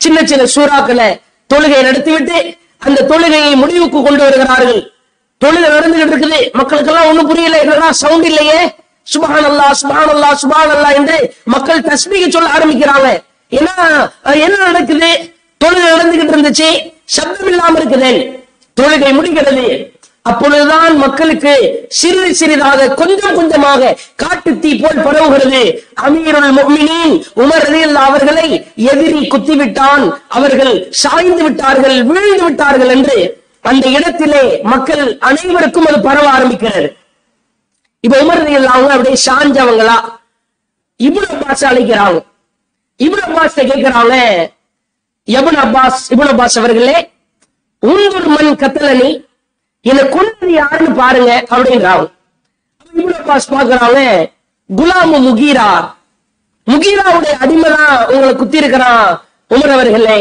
[0.00, 1.08] சின்ன சின்ன சூறாக்களை
[1.52, 2.38] தொழுகை நடத்திவிட்டு
[2.86, 4.80] அந்த தொழுகையை முடிவுக்கு கொண்டு வருகிறார்கள்.
[5.44, 6.38] தொழுகை நடந்துகிட்டு இருக்குது.
[6.58, 7.58] மக்களுக்கு எல்லாம் ஒண்ணும் புரியல.
[7.64, 8.60] என்னடா சவுண்ட் இல்லையே?
[9.12, 11.16] சுபான் அல்லா சுபான் அல்லா சுபான் அல்லா என்று
[11.54, 13.08] மக்கள் தஸ்மீக சொல்ல ஆரம்பிக்கிறாங்க.
[13.58, 13.74] ஏன்னா
[14.44, 15.10] என்ன நடக்குது?
[15.64, 16.70] தொழுகை நடந்துகிட்டு இருந்துச்சு.
[17.16, 18.20] சப்தம் இல்லாம இருக்கிறேன்
[18.76, 19.66] தொழுகை முடிகிறது.
[20.30, 21.52] அப்பொழுதுதான் மக்களுக்கு
[21.98, 23.90] சிறிது சிறிதாக கொஞ்சம் கொஞ்சமாக
[24.22, 25.62] காட்டு தீ போல் பரவுகிறது.
[26.06, 28.48] அமீருல் மொமினின் உமர் ரலியல்லாஹு அவர்களை
[28.90, 30.04] எதிரி குத்திவிட்டான்.
[30.28, 33.16] அவர்கள் சாய்ந்து விட்டார்கள் வீழ்ந்து விட்டார்கள் என்று
[33.70, 34.42] அந்த இடத்திலே
[34.72, 36.88] மக்கள் அனைவருக்கும் அது பரவ ஆரம்பிக்கிறது.
[38.04, 39.96] இப்ப உமர் அல்லா அவங்க அப்படியே சாஞ்சவங்களா?
[40.96, 42.20] இவ்வளவு பாச அழைக்கிறாங்க.
[42.96, 44.14] இவ்வளவு அப்பாஸ் கேட்கிறாங்க
[45.28, 46.98] இப்னு அப்பாஸ் இபுன் அப்பாஸ் அவர்களே
[47.82, 49.10] உந்தூர் மண் கத்தலனி
[49.84, 52.06] என்னை கொண்டது யாருன்னு பாருங்க அப்படின்றாங்க
[52.94, 54.00] இபுன் அப்பாஸ் பாக்குறாங்க
[54.70, 55.68] குலாமு முகீரா.
[56.66, 59.04] முகீராவுடைய அடிமைதான் உங்களை குத்தி இருக்கிறான்
[59.50, 60.18] உமர் அவர்களே.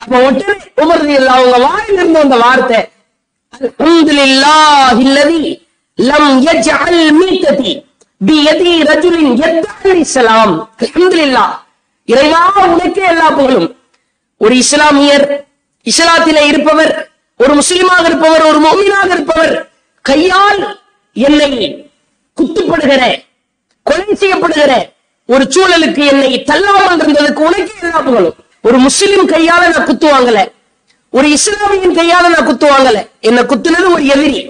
[0.00, 2.80] அப்ப உடனே உமர் இல்ல அவங்க வாயிலிருந்து வந்த வார்த்தை
[3.54, 5.40] அல்ஹம்துலில்லாஹி இல்லதி
[5.98, 7.72] லம் யஜ்அல் மீத்ததி
[8.20, 10.54] பியதி ரஜுலின் யத்தல் சலாம்.
[10.82, 11.54] அல்ஹம்துலில்லாஹ்.
[12.08, 13.68] இறைவா உனக்கே எல்லா புகழும்.
[14.40, 15.24] ஒரு இஸ்லாமியர்
[15.86, 16.92] இஸ்லாத்திலே இருப்பவர்
[17.36, 20.60] ஒரு முஸ்லிமாக இருப்பவர் ஒரு மோமினாக இருப்பவர் கையால்
[21.12, 21.50] என்னை
[22.36, 23.02] குத்துப்படுகிற
[23.82, 24.72] கொலை செய்யப்படுகிற
[25.26, 28.36] ஒரு சூழலுக்கு என்னை தள்ளாமல் இருந்ததுக்கு உனக்கே எல்லா புகழும்.
[28.60, 30.38] ஒரு முஸ்லிம் கையால நான் குத்து வாங்கல.
[31.10, 32.98] ஒரு இஸ்லாமியின் கையால நான் குத்து வாங்கல.
[33.20, 34.40] என்ன குத்துனது ஒரு எதிரி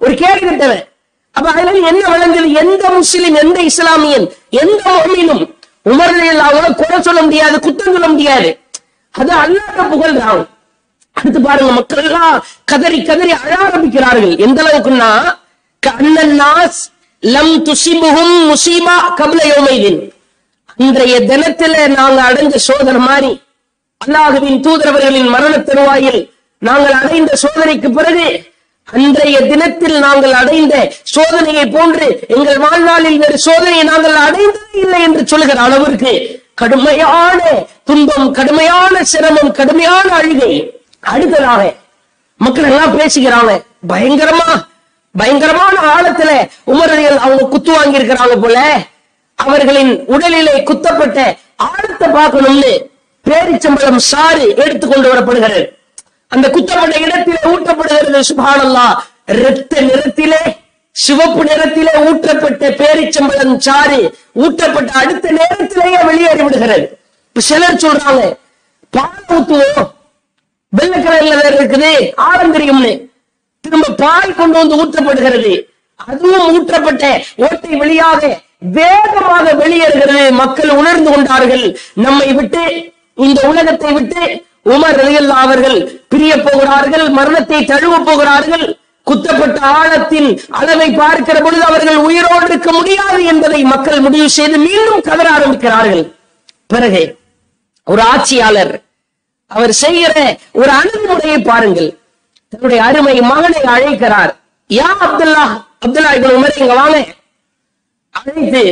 [0.00, 0.84] ஒரு கேடு கட்டவன்
[1.30, 2.48] அப்ப அதுல என்ன விளங்குது?
[2.62, 4.26] எந்த முஸ்லிம் எந்த இஸ்லாமியன்
[4.62, 5.44] எந்த மோமினும்
[5.90, 8.50] உமர்களில் அவங்கள குறை சொல்ல முடியாது குத்தம் சொல்ல முடியாது.
[9.14, 10.42] அது அல்லாத புகழ்றாங்க
[11.16, 14.34] அடுத்து பாருங்க மக்கள் எல்லாம் கதறி கதறி அழ ஆரம்பிக்கிறார்கள்.
[14.38, 15.10] எந்த அளவுக்குன்னா
[15.82, 16.34] கண்ணன்
[17.22, 20.00] லம் துசிபுகும் முசீமா கபல யோமைதின்
[20.78, 23.30] அன்றைய தினத்துல நாங்க அடைஞ்ச சோதனை மாதிரி
[24.00, 26.20] அல்லாஹுவின் தூதரவர்களின் மரண தருவாயில்
[26.62, 28.26] நாங்கள் அடைந்த சோதனைக்கு பிறகு
[28.88, 30.74] அன்றைய தினத்தில் நாங்கள் அடைந்த
[31.14, 36.12] சோதனையை போன்று எங்கள் வாழ்நாளில் வேறு சோதனையை நாங்கள் அடைந்ததே இல்லை என்று சொல்லுகிற அளவிற்கு
[36.54, 37.38] கடுமையான
[37.84, 40.52] துன்பம் கடுமையான சிரமம் கடுமையான அழுகை
[41.12, 41.62] அடுத்ததாக
[42.40, 43.52] மக்கள் எல்லாம் பேசுகிறாங்க
[43.88, 44.50] பயங்கரமா
[45.14, 46.30] பயங்கரமான ஆழத்துல
[46.72, 48.58] உமரடிகள் அவங்க குத்து வாங்கி இருக்கிறாங்க போல
[49.38, 51.18] அவர்களின் உடலிலே குத்தப்பட்ட
[51.68, 52.72] ஆழத்தை பார்க்கணும்னு
[53.26, 55.60] பேரிச்சம்பளம் சாறு எடுத்து கொண்டு வரப்படுகிறது.
[56.34, 58.86] அந்த குத்தப்பட்ட இடத்திலே ஊட்டப்படுகிறது சுபானல்லா
[59.38, 60.42] இரத்த நிறத்திலே
[60.96, 63.98] சிவப்பு நிறத்திலே ஊற்றப்பட்ட பேரிச்சம்பளம் சாறு
[64.44, 66.84] ஊட்டப்பட்ட அடுத்த நேரத்திலேயே வெளியேறி விடுகிறது.
[67.28, 68.22] இப்ப சிலர் சொல்றாங்க
[68.96, 69.88] பால் ஊத்துவோம்.
[70.78, 71.90] வெள்ளை கலர்ல வேற இருக்குது
[72.28, 72.92] ஆழம் தெரியும்னு.
[73.64, 75.52] திரும்ப பால் கொண்டு வந்து ஊற்றப்படுகிறது
[76.08, 77.04] அதுவும் ஊற்றப்பட்ட
[77.46, 78.22] ஓட்டை வெளியாக
[78.78, 80.24] வேகமாக வெளியேறுகிறது.
[80.40, 81.66] மக்கள் உணர்ந்து கொண்டார்கள்.
[82.06, 82.64] நம்மை விட்டு
[83.26, 84.22] இந்த உலகத்தை விட்டு
[84.66, 85.78] உமர் ரலியல்லா அவர்கள்
[86.12, 88.66] பிரிய போகிறார்கள் மரணத்தை தழுவ போகிறார்கள்.
[89.06, 95.26] குத்தப்பட்ட ஆழத்தின் அளவை பார்க்கிற பொழுது அவர்கள் உயிரோடு இருக்க முடியாது என்பதை மக்கள் முடிவு செய்து மீண்டும் கதற
[95.36, 96.04] ஆரம்பிக்கிறார்கள்.
[96.72, 97.02] பிறகு
[97.86, 98.72] ஒரு ஆட்சியாளர்
[99.50, 100.14] அவர் செய்கிற
[100.60, 101.90] ஒரு அணுகுமுறையை பாருங்கள்.
[102.52, 104.32] தன்னுடைய அருமை மகனை அழைக்கிறார்.
[104.70, 105.44] யா அப்துல்லா
[105.84, 106.98] அப்துல்லா இப்னு உமர் இங்க வாங்க.
[108.14, 108.64] அழைத்து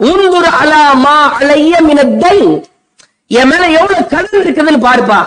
[0.00, 2.36] உந்துர் அலா மா அலைய மினத்தை
[3.38, 5.18] என் மேல எவ்வளவு கடன் இருக்குதுன்னு பாருப்பா.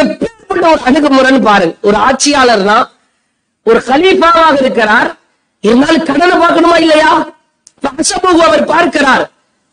[0.00, 1.74] எப்பேற்பட்ட ஒரு அணுகுமுறைன்னு பாருங்க.
[1.88, 2.84] ஒரு ஆட்சியாளர் தான்
[3.66, 5.08] ஒரு கலீஃபாவாக இருக்கிறார்.
[5.64, 7.10] இருந்தாலும் கடனை பார்க்கணுமா இல்லையா?
[7.82, 9.24] ஃபஹசபுஹு அவர் பார்க்கிறார்.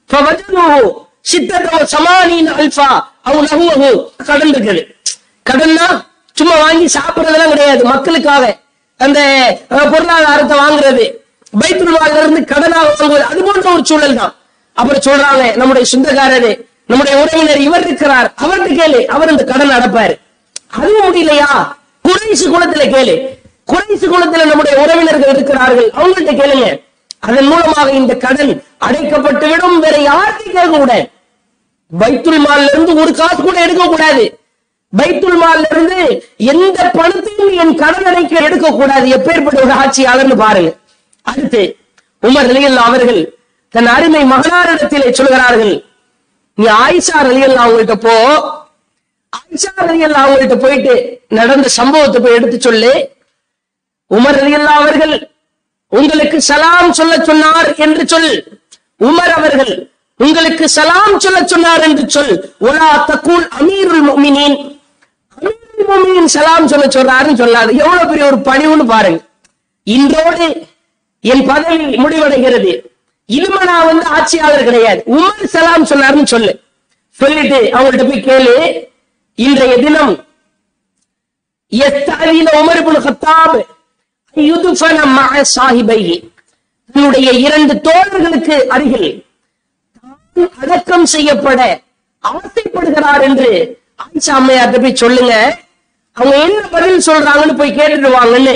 [0.10, 2.88] ஃபவஜதுஹு சமானின் அல்பா
[3.30, 3.98] அல்ஃபா அவ்
[4.28, 4.82] கடன் இருக்குது.
[5.50, 5.88] கடன்னா
[6.38, 7.84] சும்மா வாங்கி சாப்பிடுறதெல்லாம் கிடையாது.
[7.94, 8.44] மக்களுக்காக.
[9.00, 9.20] அந்த
[9.94, 11.06] பொருளாதாரத்தை வாங்குறது.
[11.62, 13.26] பைத்துல் இருந்து கடனாக வாங்குவது.
[13.32, 14.34] அது போன்ற ஒரு சூழல் தான்
[14.78, 16.54] அப்புறம் சொல்றாங்க நம்முடைய சொந்தக்காரரு
[16.88, 18.34] நம்முடைய உறவினர் இவர் இருக்கிறார்.
[18.42, 19.06] அவர்கிட்ட கேளு.
[19.06, 20.20] அவர் இந்த கடன் அடைப்பாரு.
[20.68, 21.76] அதுவும் முடியலையா?
[22.02, 23.28] குறைசு குலத்துல கேளு.
[23.66, 25.92] குறைசு குலத்துல நம்முடைய உறவினர்கள் இருக்கிறார்கள்.
[25.96, 26.84] அவங்கள்ட்ட கேளுங்க.
[27.20, 31.10] அதன் மூலமாக இந்த கடன் அடைக்கப்பட்டு விடும் வேற யார்கிட்ட கேட்க கூடாது.
[32.00, 34.40] பைத்துல் மால்ல இருந்து ஒரு காசு கூட எடுக்க கூடாது.
[34.98, 39.08] பைத்துல் மால்ல இருந்து எந்த பணத்தையும் என் கடன் அடைக்க எடுக்க கூடாது.
[39.08, 40.74] எப்பேற்பட்ட ஒரு ஆட்சியாளர்னு பாருங்க.
[41.22, 41.76] அடுத்து
[42.22, 43.34] உமர் நிலையில் அவர்கள்
[43.70, 45.86] தன் அருமை மகனாரிடத்திலே சொல்கிறார்கள்.
[46.58, 48.14] நீ ஆயிஷா அலியல்லா அவங்கள்ட்ட போ.
[49.38, 50.94] ஆயிஷா அலியல்லா அவங்கள்ட்ட போயிட்டு
[51.30, 52.92] நடந்த சம்பவத்தை போய் எடுத்து சொல்லு.
[54.12, 55.16] உமர் ரலியல்லா அவர்கள்
[55.92, 58.32] உங்களுக்கு சலாம் சொல்ல சொன்னார் என்று சொல்.
[59.08, 59.74] உமர் அவர்கள்
[60.20, 62.34] உங்களுக்கு சலாம் சொல்ல சொன்னார் என்று சொல்.
[62.60, 64.58] ஒலா தக்கூல் அமீருல் முஃமினீன்
[65.38, 67.72] அமீருல் முஃமினீன் சலாம் சொல்ல சொல்றாருன்னு சொல்லாது.
[67.84, 69.20] எவ்வளவு பெரிய ஒரு பணிவுன்னு பாருங்க.
[69.84, 70.48] இன்றோடு
[71.32, 72.72] என் பதவி முடிவடைகிறது.
[73.26, 75.04] இனிமே வந்து ஆட்சியாளர் கிடையாது.
[75.08, 76.62] உமர் சலாம் சொன்னாருன்னு சொல்லு.
[77.12, 78.56] சொல்லிட்டு அவங்கள்ட்ட போய் கேளு.
[79.36, 80.14] இன்றைய தினம்
[81.72, 83.58] எஸ்தாலின உமர் இப்னு கத்தாப்
[86.94, 89.26] தன்னுடைய இரண்டு தோழர்களுக்கு அருகில்
[90.62, 91.82] அடக்கம் செய்யப்பட
[92.24, 95.34] ஆசைப்படுகிறார் என்று ஆயிஷா அம்மையார்ட்ட போய் சொல்லுங்க.
[96.14, 98.56] அவங்க என்ன பதில் சொல்றாங்கன்னு போய் கேட்டுடுவாங்கன்னு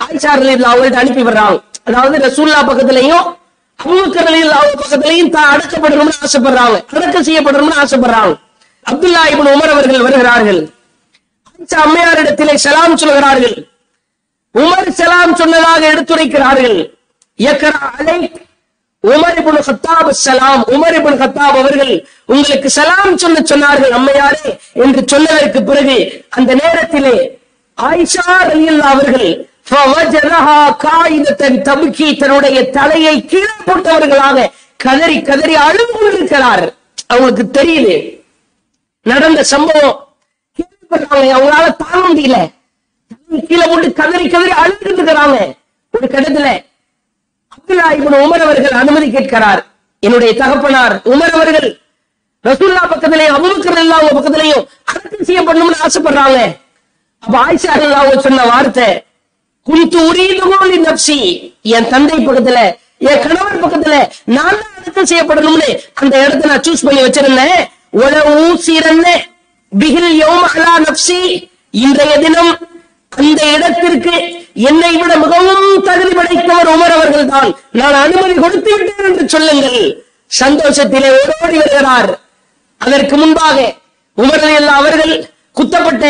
[0.00, 0.30] ஆயிஷா
[0.70, 1.62] அவங்கள்ட்ட அனுப்பி விடுறாங்க.
[1.84, 3.36] அதாவது ரசூல்லா பக்கத்துலயும்
[3.80, 6.76] அபூபக்கர் ரலியல்லாஹு பக்கத்திலையும் தான் அடக்கப்படணும்னு ஆசைப்படுறாங்க.
[6.96, 8.34] அடக்கம் செய்யப்படணும்னு ஆசைப்படுறாங்க.
[8.86, 10.60] அப்துல்லா இபின் உமர் அவர்கள் வருகிறார்கள்.
[11.84, 13.56] அம்மையாரிடத்திலே செலாம் சொல்கிறார்கள்.
[14.54, 16.78] உமர் செலாம் சொன்னதாக எடுத்துரைக்கிறார்கள்.
[17.46, 18.34] யக்ரா அலைக்
[19.04, 21.94] உமர் இபுன் ஹத்தாப் சலாம் உமர் இபுன் ஹத்தாப் அவர்கள்
[22.32, 24.50] உங்களுக்கு சலாம் சொல்ல சொன்னார்கள் அம்மையாரே
[24.84, 25.96] என்று சொன்னதற்கு பிறகு
[26.38, 27.16] அந்த நேரத்திலே
[27.78, 29.28] ஆயிஷா அலியல்லா அவர்கள்
[29.66, 30.56] ஃபவஜரஹா
[32.20, 34.46] தன்னுடைய தலையை கீழே போட்டவர்களாக
[34.84, 36.64] கதறி கதறி அழுது கொண்டிருக்கிறார்.
[37.12, 37.94] அவங்களுக்கு தெரியுது.
[39.10, 39.96] நடந்த சம்பவம்.
[41.36, 42.36] அவங்களால தாங்க முடியல.
[43.48, 45.38] கீழே போட்டு கதறி கதறி அழுதுட்டு இருக்கிறாங்க.
[45.94, 46.50] ஒரு கட்டத்துல
[47.54, 49.60] அப்துல்லா இவன் உமர் அவர்கள் அனுமதி கேட்கிறார்.
[50.02, 51.68] என்னுடைய தகப்பனார் உமர் அவர்கள்
[52.44, 56.38] ரசூல்லா பக்கத்திலேயும் அபுபக்கர் அல்லாஹ் பக்கத்திலையும் அடக்கம் செய்யப்படணும்னு ஆசைப்படுறாங்க.
[57.24, 58.88] அப்ப ஆயிஷா அவங்க சொன்ன வார்த்தை
[59.66, 61.18] குறித்து உரியதுகோலி நப்சி.
[61.76, 62.58] என் தந்தை பக்கத்துல
[63.10, 63.94] என் கணவர் பக்கத்துல
[64.36, 65.68] நான் தான் அடுத்தம் செய்யப்படணும்னு
[66.00, 67.60] அந்த இடத்த நான் சூஸ் பண்ணி வச்சிருந்தேன்.
[68.02, 69.06] உல ஊசிரன்ன
[69.72, 71.18] பிகில் யோம் அலா நப்சி.
[71.84, 72.52] இன்றைய தினம்
[73.12, 74.14] அந்த இடத்திற்கு
[74.68, 79.80] என்னை விட மிகவும் தகுதி படைத்தவர் உமர் அவர்கள் தான் நான் அனுமதி கொடுத்து விட்டேன் என்று சொல்லுங்கள்.
[80.40, 82.10] சந்தோஷத்திலே ஓடோடி வருகிறார்.
[82.80, 83.58] அதற்கு முன்பாக
[84.22, 84.46] உமர்
[84.78, 85.14] அவர்கள்
[85.58, 86.06] குத்தப்பட்ட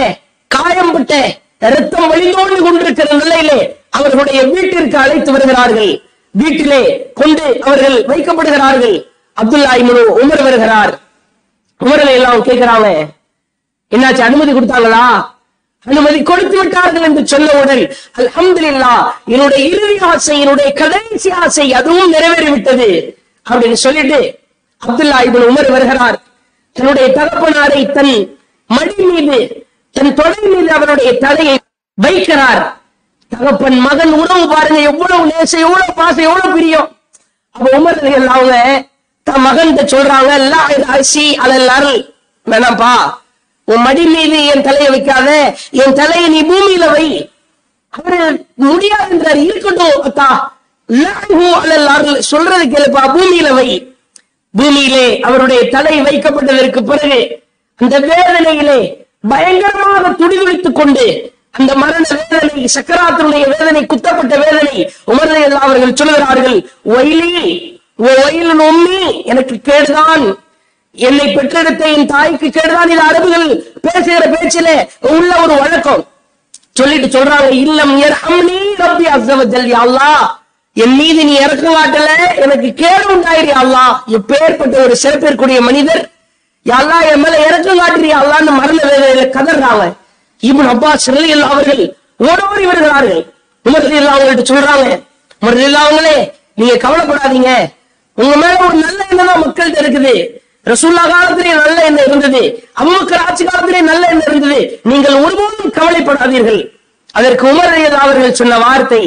[0.50, 1.14] காயம்பட்ட
[1.60, 3.58] ரத்தம் வழிந்தோடு கொண்டிருக்கிற நிலையிலே
[3.90, 5.92] அவர்களுடைய வீட்டிற்கு அழைத்து வருகிறார்கள்.
[6.30, 6.80] வீட்டிலே
[7.14, 8.96] கொண்டு அவர்கள் வைக்கப்படுகிறார்கள்.
[9.40, 10.92] அப்துல்லா இமனு உமர் வருகிறார்.
[11.80, 12.88] உமர்களை எல்லாம் கேட்கிறாங்க
[13.92, 15.04] என்னாச்சு அனுமதி கொடுத்தாங்களா?
[15.86, 17.82] அனுமதி கொடுத்து விட்டார்கள் என்று சொன்னவுடன்
[18.72, 18.92] இல்லா
[19.24, 22.88] என்னுடைய இறுதி ஆசை என்னுடைய கடைசி ஆசை அதுவும் நிறைவேறிவிட்டது.
[23.46, 24.20] அப்படின்னு சொல்லிட்டு
[24.82, 26.16] அப்துல்லா இப்னு உமர் வருகிறார்.
[26.72, 28.14] தன்னுடைய தகப்பனாரை தன்
[28.66, 29.63] மடி மீது
[29.96, 31.56] தன் தொடை மீது அவருடைய தலையை
[31.98, 32.62] வைக்கிறார்.
[33.32, 36.88] தகப்பன் மகன் உணவு பாருங்க எவ்வளவு நேசம் எவ்வளவு பாசம் எவ்வளவு பிரியம்.
[37.56, 38.54] அப்ப உமர் அவங்க
[39.26, 42.00] தன் மகன் சொல்றாங்க லா அரிசி அலல் அருள்
[42.46, 42.94] வேணாம்ப்பா
[43.68, 45.28] உன் மடி மீது என் தலையை வைக்காத
[45.82, 47.06] என் தலையை நீ பூமியில வை.
[47.94, 48.18] அவரு
[48.64, 50.28] முடியாது என்றார் இருக்கட்டும் அத்தா.
[52.30, 53.68] சொல்றது கேளுப்பா பூமியில வை.
[54.54, 57.20] பூமியிலே அவருடைய தலை வைக்கப்பட்டதற்கு பிறகு
[57.80, 58.78] அந்த வேதனையிலே
[59.28, 61.06] பயங்கரமாக துடிதுடித்துக் கொண்டு
[61.58, 66.58] அந்த மரண வேதனை சக்கராத்தினுடைய வேதனை குத்தப்பட்ட வேதனை உமர்லை அவர்கள் சொல்லுகிறார்கள்
[66.96, 67.44] ஒயிலி
[68.12, 70.24] ஒயில் உம்மி எனக்கு கேடுதான்.
[70.96, 72.90] என்னை பெற்றெடுத்த என் தாய்க்கு கேடுதான்.
[72.90, 73.46] இது அரபுகள்
[73.80, 76.02] பேசுகிற பேச்சிலே உள்ள ஒரு வழக்கம்.
[76.78, 80.10] சொல்லிட்டு சொல்றாங்க இல்லம் யர்ஹம்னி ரப்பி அசவஜல் யா
[80.76, 82.08] என் மீது நீ இறக்க மாட்டல.
[82.44, 83.94] எனக்கு கேடு உண்டாயிரு அல்லா அல்லாஹ்.
[84.18, 86.02] எப்பேற்பட்ட ஒரு சிறப்பிற்குரிய மனிதர்
[86.66, 86.78] யா
[87.10, 89.84] என் மேல இறக்கம் காட்டுறியா அல்லான்னு மரண வேதனையில கதறாங்க.
[90.42, 91.82] இவன் அப்பா ரலியல்லாஹு அவர்கள்
[92.28, 93.22] ஓடோடி வருகிறார்கள்
[93.64, 94.86] உமர் ரலியல்லாஹு அவங்கள்ட்ட சொல்றாங்க
[95.42, 96.16] உமர் ரலியல்லாஹு அவங்களே
[96.58, 97.50] நீங்க கவலைப்படாதீங்க.
[98.18, 100.14] உங்க மேல ஒரு நல்ல எண்ணம் தான் மக்கள்கிட்ட இருக்குது.
[100.70, 102.42] ரசூல்லா காலத்திலேயே நல்ல எண்ணம் இருந்தது.
[102.80, 104.60] அபூபக்கர் ஆட்சி காலத்திலேயே நல்ல எண்ணம் இருந்தது.
[104.90, 106.60] நீங்கள் ஒருபோதும் கவலைப்படாதீர்கள்.
[107.18, 109.02] அதற்கு உமர் அவர்கள் சொன்ன வார்த்தை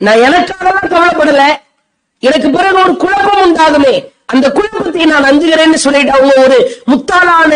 [0.00, 1.44] நான் எனக்காக தான் கவலைப்படல.
[2.22, 3.94] எனக்கு பிறகு ஒரு குழப்பம் உண்டாகுமே.
[4.28, 6.58] அந்த குழப்பத்தை நான் அஞ்சுகிறேன்னு சொல்லிட்டு அவங்க ஒரு
[6.90, 7.52] முத்தாளான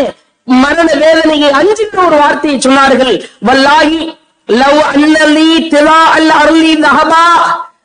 [0.48, 3.14] மரண வேதனையை அஞ்சுகிற ஒரு வார்த்தையை சொன்னார்கள்.
[3.46, 4.00] வல்லாகி
[4.48, 7.24] லவ் அன்னலி திலா அல் அருளி தஹபா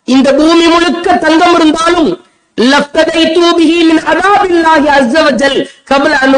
[0.05, 2.11] இந்த பூமி முழுக்க தங்கம் இருந்தாலும்
[2.57, 5.49] லப்ததை தூபிஹி மின் அதாபில்லாஹி அஸ்ஸ
[5.85, 6.35] கபல அன்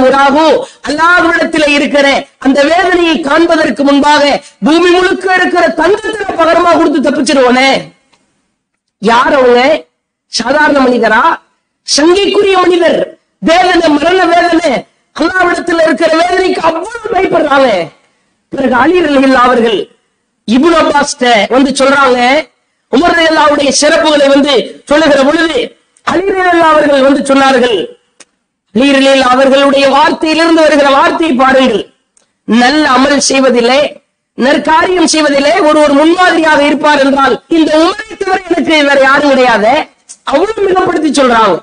[1.68, 2.08] இருக்கிற
[2.40, 4.24] அந்த வேதனையை காண்பதற்கு முன்பாக
[4.66, 7.70] பூமி முழுக்க இருக்கிற தங்கத்துல பகரமா கொடுத்து தப்பிச்சிருவோனே.
[9.02, 9.62] யார் அவங்க?
[10.34, 11.24] சாதாரண மனிதரா?
[11.88, 13.00] சங்கைக்குரிய மனிதர்
[13.50, 14.70] வேதனை மரண வேதனை
[15.16, 17.68] அல்லாவிடத்தில் இருக்கிற வேதனைக்கு அவ்வளவு பயப்படுறாங்க.
[18.54, 19.80] பிறகு அலிரலில் அவர்கள்
[20.48, 22.20] இபுன் அப்பாஸ்ட வந்து சொல்றாங்க
[22.92, 24.54] உமர் அல்லாவுடைய சிறப்புகளை வந்து
[24.90, 25.58] சொல்லுகிற பொழுது
[26.08, 27.78] அலிரலில் அவர்கள் வந்து சொன்னார்கள்
[28.76, 31.84] அலிரலில் அவர்களுடைய வார்த்தையிலிருந்து வருகிற வார்த்தையை பாருங்கள்.
[32.48, 33.80] நல்ல அமல் செய்வதில்லை
[34.38, 39.72] நற்காரியம் செய்வதிலே ஒரு ஒரு முன்மாதிரியாக இருப்பார் என்றால் இந்த உமரை தவிர எனக்கு வேற யாரும் கிடையாது.
[40.32, 41.56] அவ்வளவு மிகப்படுத்தி சொல்றாங்க.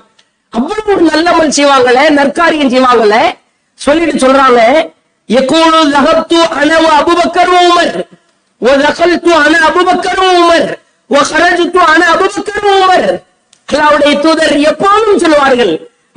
[0.57, 3.13] அவ்வளவு ஒரு நல்லமல் செய்வாங்கள நற்காரியம் செய்வாங்கள.
[3.79, 4.59] சொல்லிட்டு சொல்றாங்க
[5.29, 7.95] எக்கோனு லகத்து அனவு அபுபக்கர் உமர்.
[8.61, 10.67] ஓ லகல்து அன அபுபக்கர் உமர்.
[11.09, 13.07] ஓ ஹரஜுத்து அன அபுபக்கர் உமர்.
[13.69, 15.73] அல்லாவுடைய தூதர் எப்போதும் சொல்வார்கள்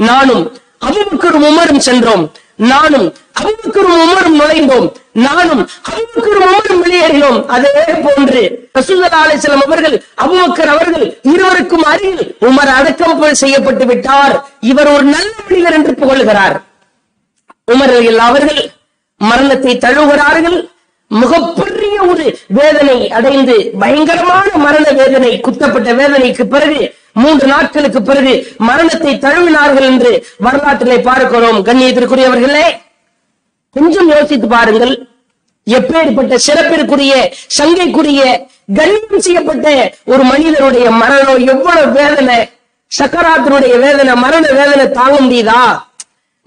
[0.08, 0.44] நானும்
[0.88, 2.24] அபுபக்கர் உமரும் சென்றோம்.
[2.58, 3.06] நானும்
[3.40, 4.86] அபூபக்கரும் உமரும் நுழைந்தோம்.
[5.12, 7.38] நானும் அபூபக்கரும் உமரும் வெளியேறினோம்.
[7.46, 7.72] அதே
[8.04, 8.42] போன்று
[8.78, 14.36] ரசூலுல்லாஹி அலைஹி அவர்கள் அபுபக்கர் அவர்கள் இருவருக்கும் அருகில் உமர் அடக்கம் செய்யப்பட்டு விட்டார்.
[14.60, 16.56] இவர் ஒரு நல்ல மனிதர் என்று புகழ்கிறார்.
[17.72, 17.94] உமர்
[18.28, 18.62] அவர்கள்
[19.16, 20.58] மரணத்தை தழுவுகிறார்கள்.
[21.10, 22.24] மிகப்பெரிய ஒரு
[22.58, 26.80] வேதனை அடைந்து பயங்கரமான மரண வேதனை குத்தப்பட்ட வேதனைக்கு பிறகு
[27.22, 28.32] மூன்று நாட்களுக்கு பிறகு
[28.68, 30.10] மரணத்தை தழுவினார்கள் என்று
[30.46, 31.58] வரலாற்றிலே பார்க்கிறோம்.
[31.66, 32.66] கண்ணியத்திற்குரியவர்களே
[33.76, 34.94] கொஞ்சம் யோசித்து பாருங்கள்.
[35.76, 37.12] எப்பேற்பட்ட சிறப்பிற்குரிய
[37.58, 38.22] சங்கைக்குரிய
[38.78, 42.36] கண்ணியம் செய்யப்பட்ட ஒரு மனிதனுடைய மரணம் எவ்வளவு வேதனை
[42.98, 45.62] சக்கராத்தினுடைய வேதனை மரண வேதனை தாங்க முடியுதா?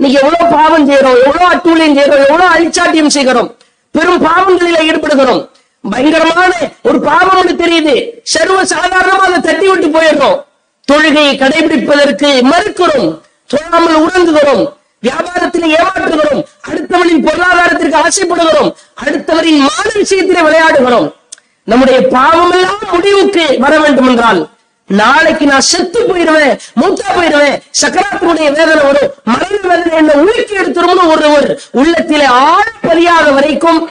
[0.01, 3.49] நீங்க எவ்வளவு பாவம் செய்யறோம் எவ்வளவு அட்டூழியம் செய்யறோம் எவ்வளவு அழிச்சாட்டியம் செய்கிறோம்.
[3.91, 5.41] பெரும் பாவங்களில ஈடுபடுகிறோம்.
[5.91, 6.51] பயங்கரமான
[6.81, 7.95] ஒரு பாவம் தெரியுது.
[8.23, 10.39] சர்வ சாதாரணமா தட்டி விட்டு போயிடுறோம்.
[10.89, 13.21] தொழுகையை கடைபிடிப்பதற்கு மறுக்கிறோம்
[13.53, 14.77] தொழாமல் உறங்குகிறோம்.
[15.03, 16.43] வியாபாரத்தில் ஏமாற்றுகிறோம்.
[16.69, 18.75] அடுத்தவனின் பொருளாதாரத்திற்கு ஆசைப்படுகிறோம்.
[19.03, 21.13] அடுத்தவரின் மான விஷயத்திலே விளையாடுகிறோம்.
[21.63, 24.49] நம்முடைய பாவமெல்லாம் முடிவுக்கு வர வேண்டும் என்றால்
[24.85, 31.61] நாளைக்கு நான் செத்து போயிடுவேன் மூத்தா போயிடுவேன் சக்கராத்தினுடைய வேதனை வரும் மரண வேதனை என்ன உலுக்கி எடுத்துரும்னு ஒருவர்
[31.71, 33.89] உள்ளத்திலே ஆழ பதியாத வரைக்கும்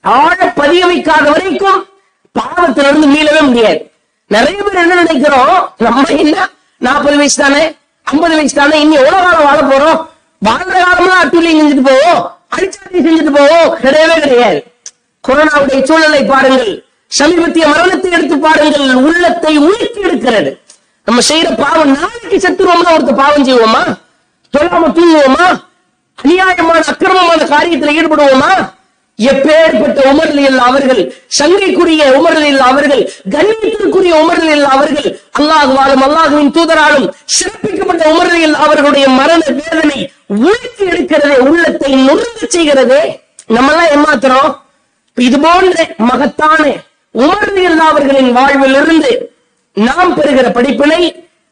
[0.00, 1.88] ஆழ பதிய வைக்காத வரைக்கும்
[2.34, 3.87] பாவத்திலிருந்து மீளவே முடியாது.
[4.28, 5.74] நிறைய பேர் என்ன நினைக்கிறோம்?
[5.78, 6.48] நம்ம என்ன?
[6.78, 7.76] நாற்பது வயசு தானே?
[8.02, 8.80] ஐம்பது வயசு தானே?
[8.80, 10.06] இன்னும் எவ்வளவு காலம் வாழ போறோம்?
[10.48, 12.38] வாழ்ற காலம்லாம் அட்டூழியம் செஞ்சுட்டு போவோம்.
[12.56, 13.78] அடிச்சாட்டி செஞ்சுட்டு போவோம்.
[13.82, 14.64] கிடையவே கிடையாது.
[15.28, 16.84] கொரோனாவுடைய சூழலை பாருங்கள்.
[17.06, 18.94] சமீபத்திய மரணத்தை எடுத்து பாருங்கள்.
[18.94, 20.58] உள்ளத்தை உயிர்த்து எடுக்கிறது.
[21.04, 23.96] நம்ம செய்யற பாவம் நாளைக்கு செத்துருவோம்னா ஒருத்தர் பாவம் செய்வோமா?
[24.56, 25.66] தொழாம தூங்குவோமா?
[26.22, 28.76] அநியாயமான அக்கிரமமான காரியத்தில் ஈடுபடுவோமா?
[29.18, 31.00] எப்பேற்பட்ட உமர்லில் அவர்கள்
[31.38, 33.02] சங்கைக்குரிய உமர்லில் அவர்கள்
[33.34, 35.08] கண்ணியத்திற்குரிய உமர்லில் அவர்கள்
[35.38, 43.02] அல்லாஹுவாலும் அல்லாஹுவின் தூதராலும் சிறப்பிக்கப்பட்ட உமர்லில் அவர்களுடைய மரண வேதனை உழைத்து எடுக்கிறதே உள்ளத்தை நுழைந்து செய்கிறதே
[43.56, 44.52] நம்மெல்லாம் ஏமாத்துறோம்.
[45.16, 46.62] இது போன்ற மகத்தான
[47.14, 49.12] உமர்லில் அவர்களின் வாழ்வில் இருந்து
[49.76, 51.02] நாம் பெறுகிற படிப்பினை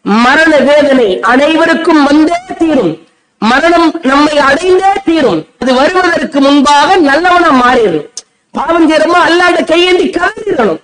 [0.04, 2.94] மரண வேதனை அனைவருக்கும் வந்தே தீரும்.
[3.43, 5.41] மரணம் நம்மை அடைந்தே தீரும்.
[5.62, 8.07] அது வருவதற்கு முன்பாக நல்லவனா மாறிடணும்
[8.55, 10.80] பாவம் செய்யறோமோ அல்லாட கையேந்தி கலந்திடணும்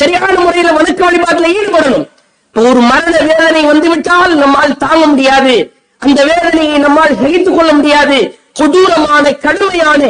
[0.00, 2.06] சரியான முறையில வணக்க வழிபாட்டுல ஈடுபடணும்.
[2.54, 5.54] ஒரு மரண வேதனை வந்துவிட்டால் நம்மால் தாங்க முடியாது.
[6.02, 8.18] அந்த வேதனையை நம்மால் சகித்துக் கொள்ள முடியாது.
[8.58, 10.00] கொடூரமான கடுமையான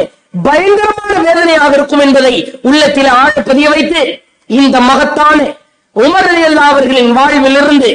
[0.45, 2.33] பயங்கரமான வேதனையாக இருக்கும் என்பதை
[2.67, 4.01] உள்ளத்தில் ஆழ பதிய வைத்து
[4.49, 5.39] இந்த மகத்தான
[5.95, 7.91] உமர் அல்லாஹ் அவர்களின் வாழ்விலிருந்து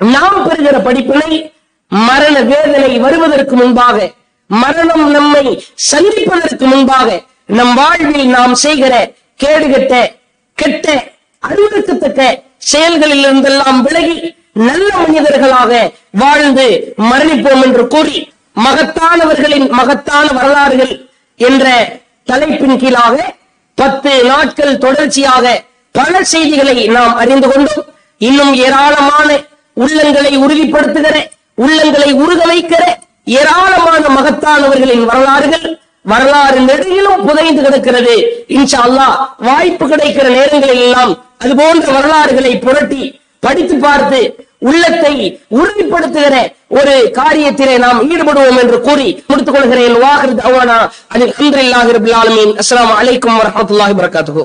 [0.00, 1.32] நாம் பெறுகிற படிப்பினை
[1.92, 3.96] மரண வேதனை வருவதற்கு முன்பாக
[4.50, 5.44] மரணம் நம்மை
[5.90, 7.08] சந்திப்பதற்கு முன்பாக
[7.46, 8.94] நம் வாழ்வில் நாம் செய்கிற
[9.40, 9.94] கேடுகட்ட
[10.58, 10.86] கெட்ட
[11.42, 12.20] அருவருக்கத்தக்க
[12.64, 14.16] செயல்களில் இருந்தெல்லாம் விலகி
[14.60, 15.72] நல்ல மனிதர்களாக
[16.10, 16.66] வாழ்ந்து
[17.10, 18.18] மரணிப்போம் என்று கூறி
[18.56, 20.94] மகத்தானவர்களின் மகத்தான வரலாறுகள்
[21.40, 21.66] என்ற
[22.24, 23.16] தலைப்பின் கீழாக
[23.78, 25.44] பத்து நாட்கள் தொடர்ச்சியாக
[25.94, 27.86] பல செய்திகளை நாம் அறிந்து கொண்டோம்.
[28.20, 29.28] இன்னும் ஏராளமான
[29.76, 31.16] உள்ளங்களை உறுதிப்படுத்துகிற
[31.64, 32.82] உள்ளங்களை உருக வைக்கிற
[33.38, 35.68] ஏராளமான மகத்தானவர்களின் வரலாறுகள்
[36.12, 38.14] வரலாறு நெடுகிலும் புதைந்து கிடக்கிறது.
[38.58, 43.02] இன்ஷா அல்லாஹ் வாய்ப்பு கிடைக்கிற நேரங்களில் எல்லாம் அது போன்ற வரலாறுகளை புரட்டி
[43.44, 44.20] படித்து பார்த்து
[44.70, 45.12] உள்ளத்தை
[45.58, 46.36] உறுதிப்படுத்துகிற
[46.78, 49.94] ஒரு காரியத்திலே நாம் ஈடுபடுவோம் என்று கூறி முடித்துக் கொள்கிறேன்.
[50.04, 50.78] வாஹிர் தவானா.
[51.12, 52.52] அதில் அன்றில்லாஹிர் ரபில் ஆலமீன்.
[53.00, 54.44] அலைக்கும் வரமத்துல்லாஹி வரகாத்துகோ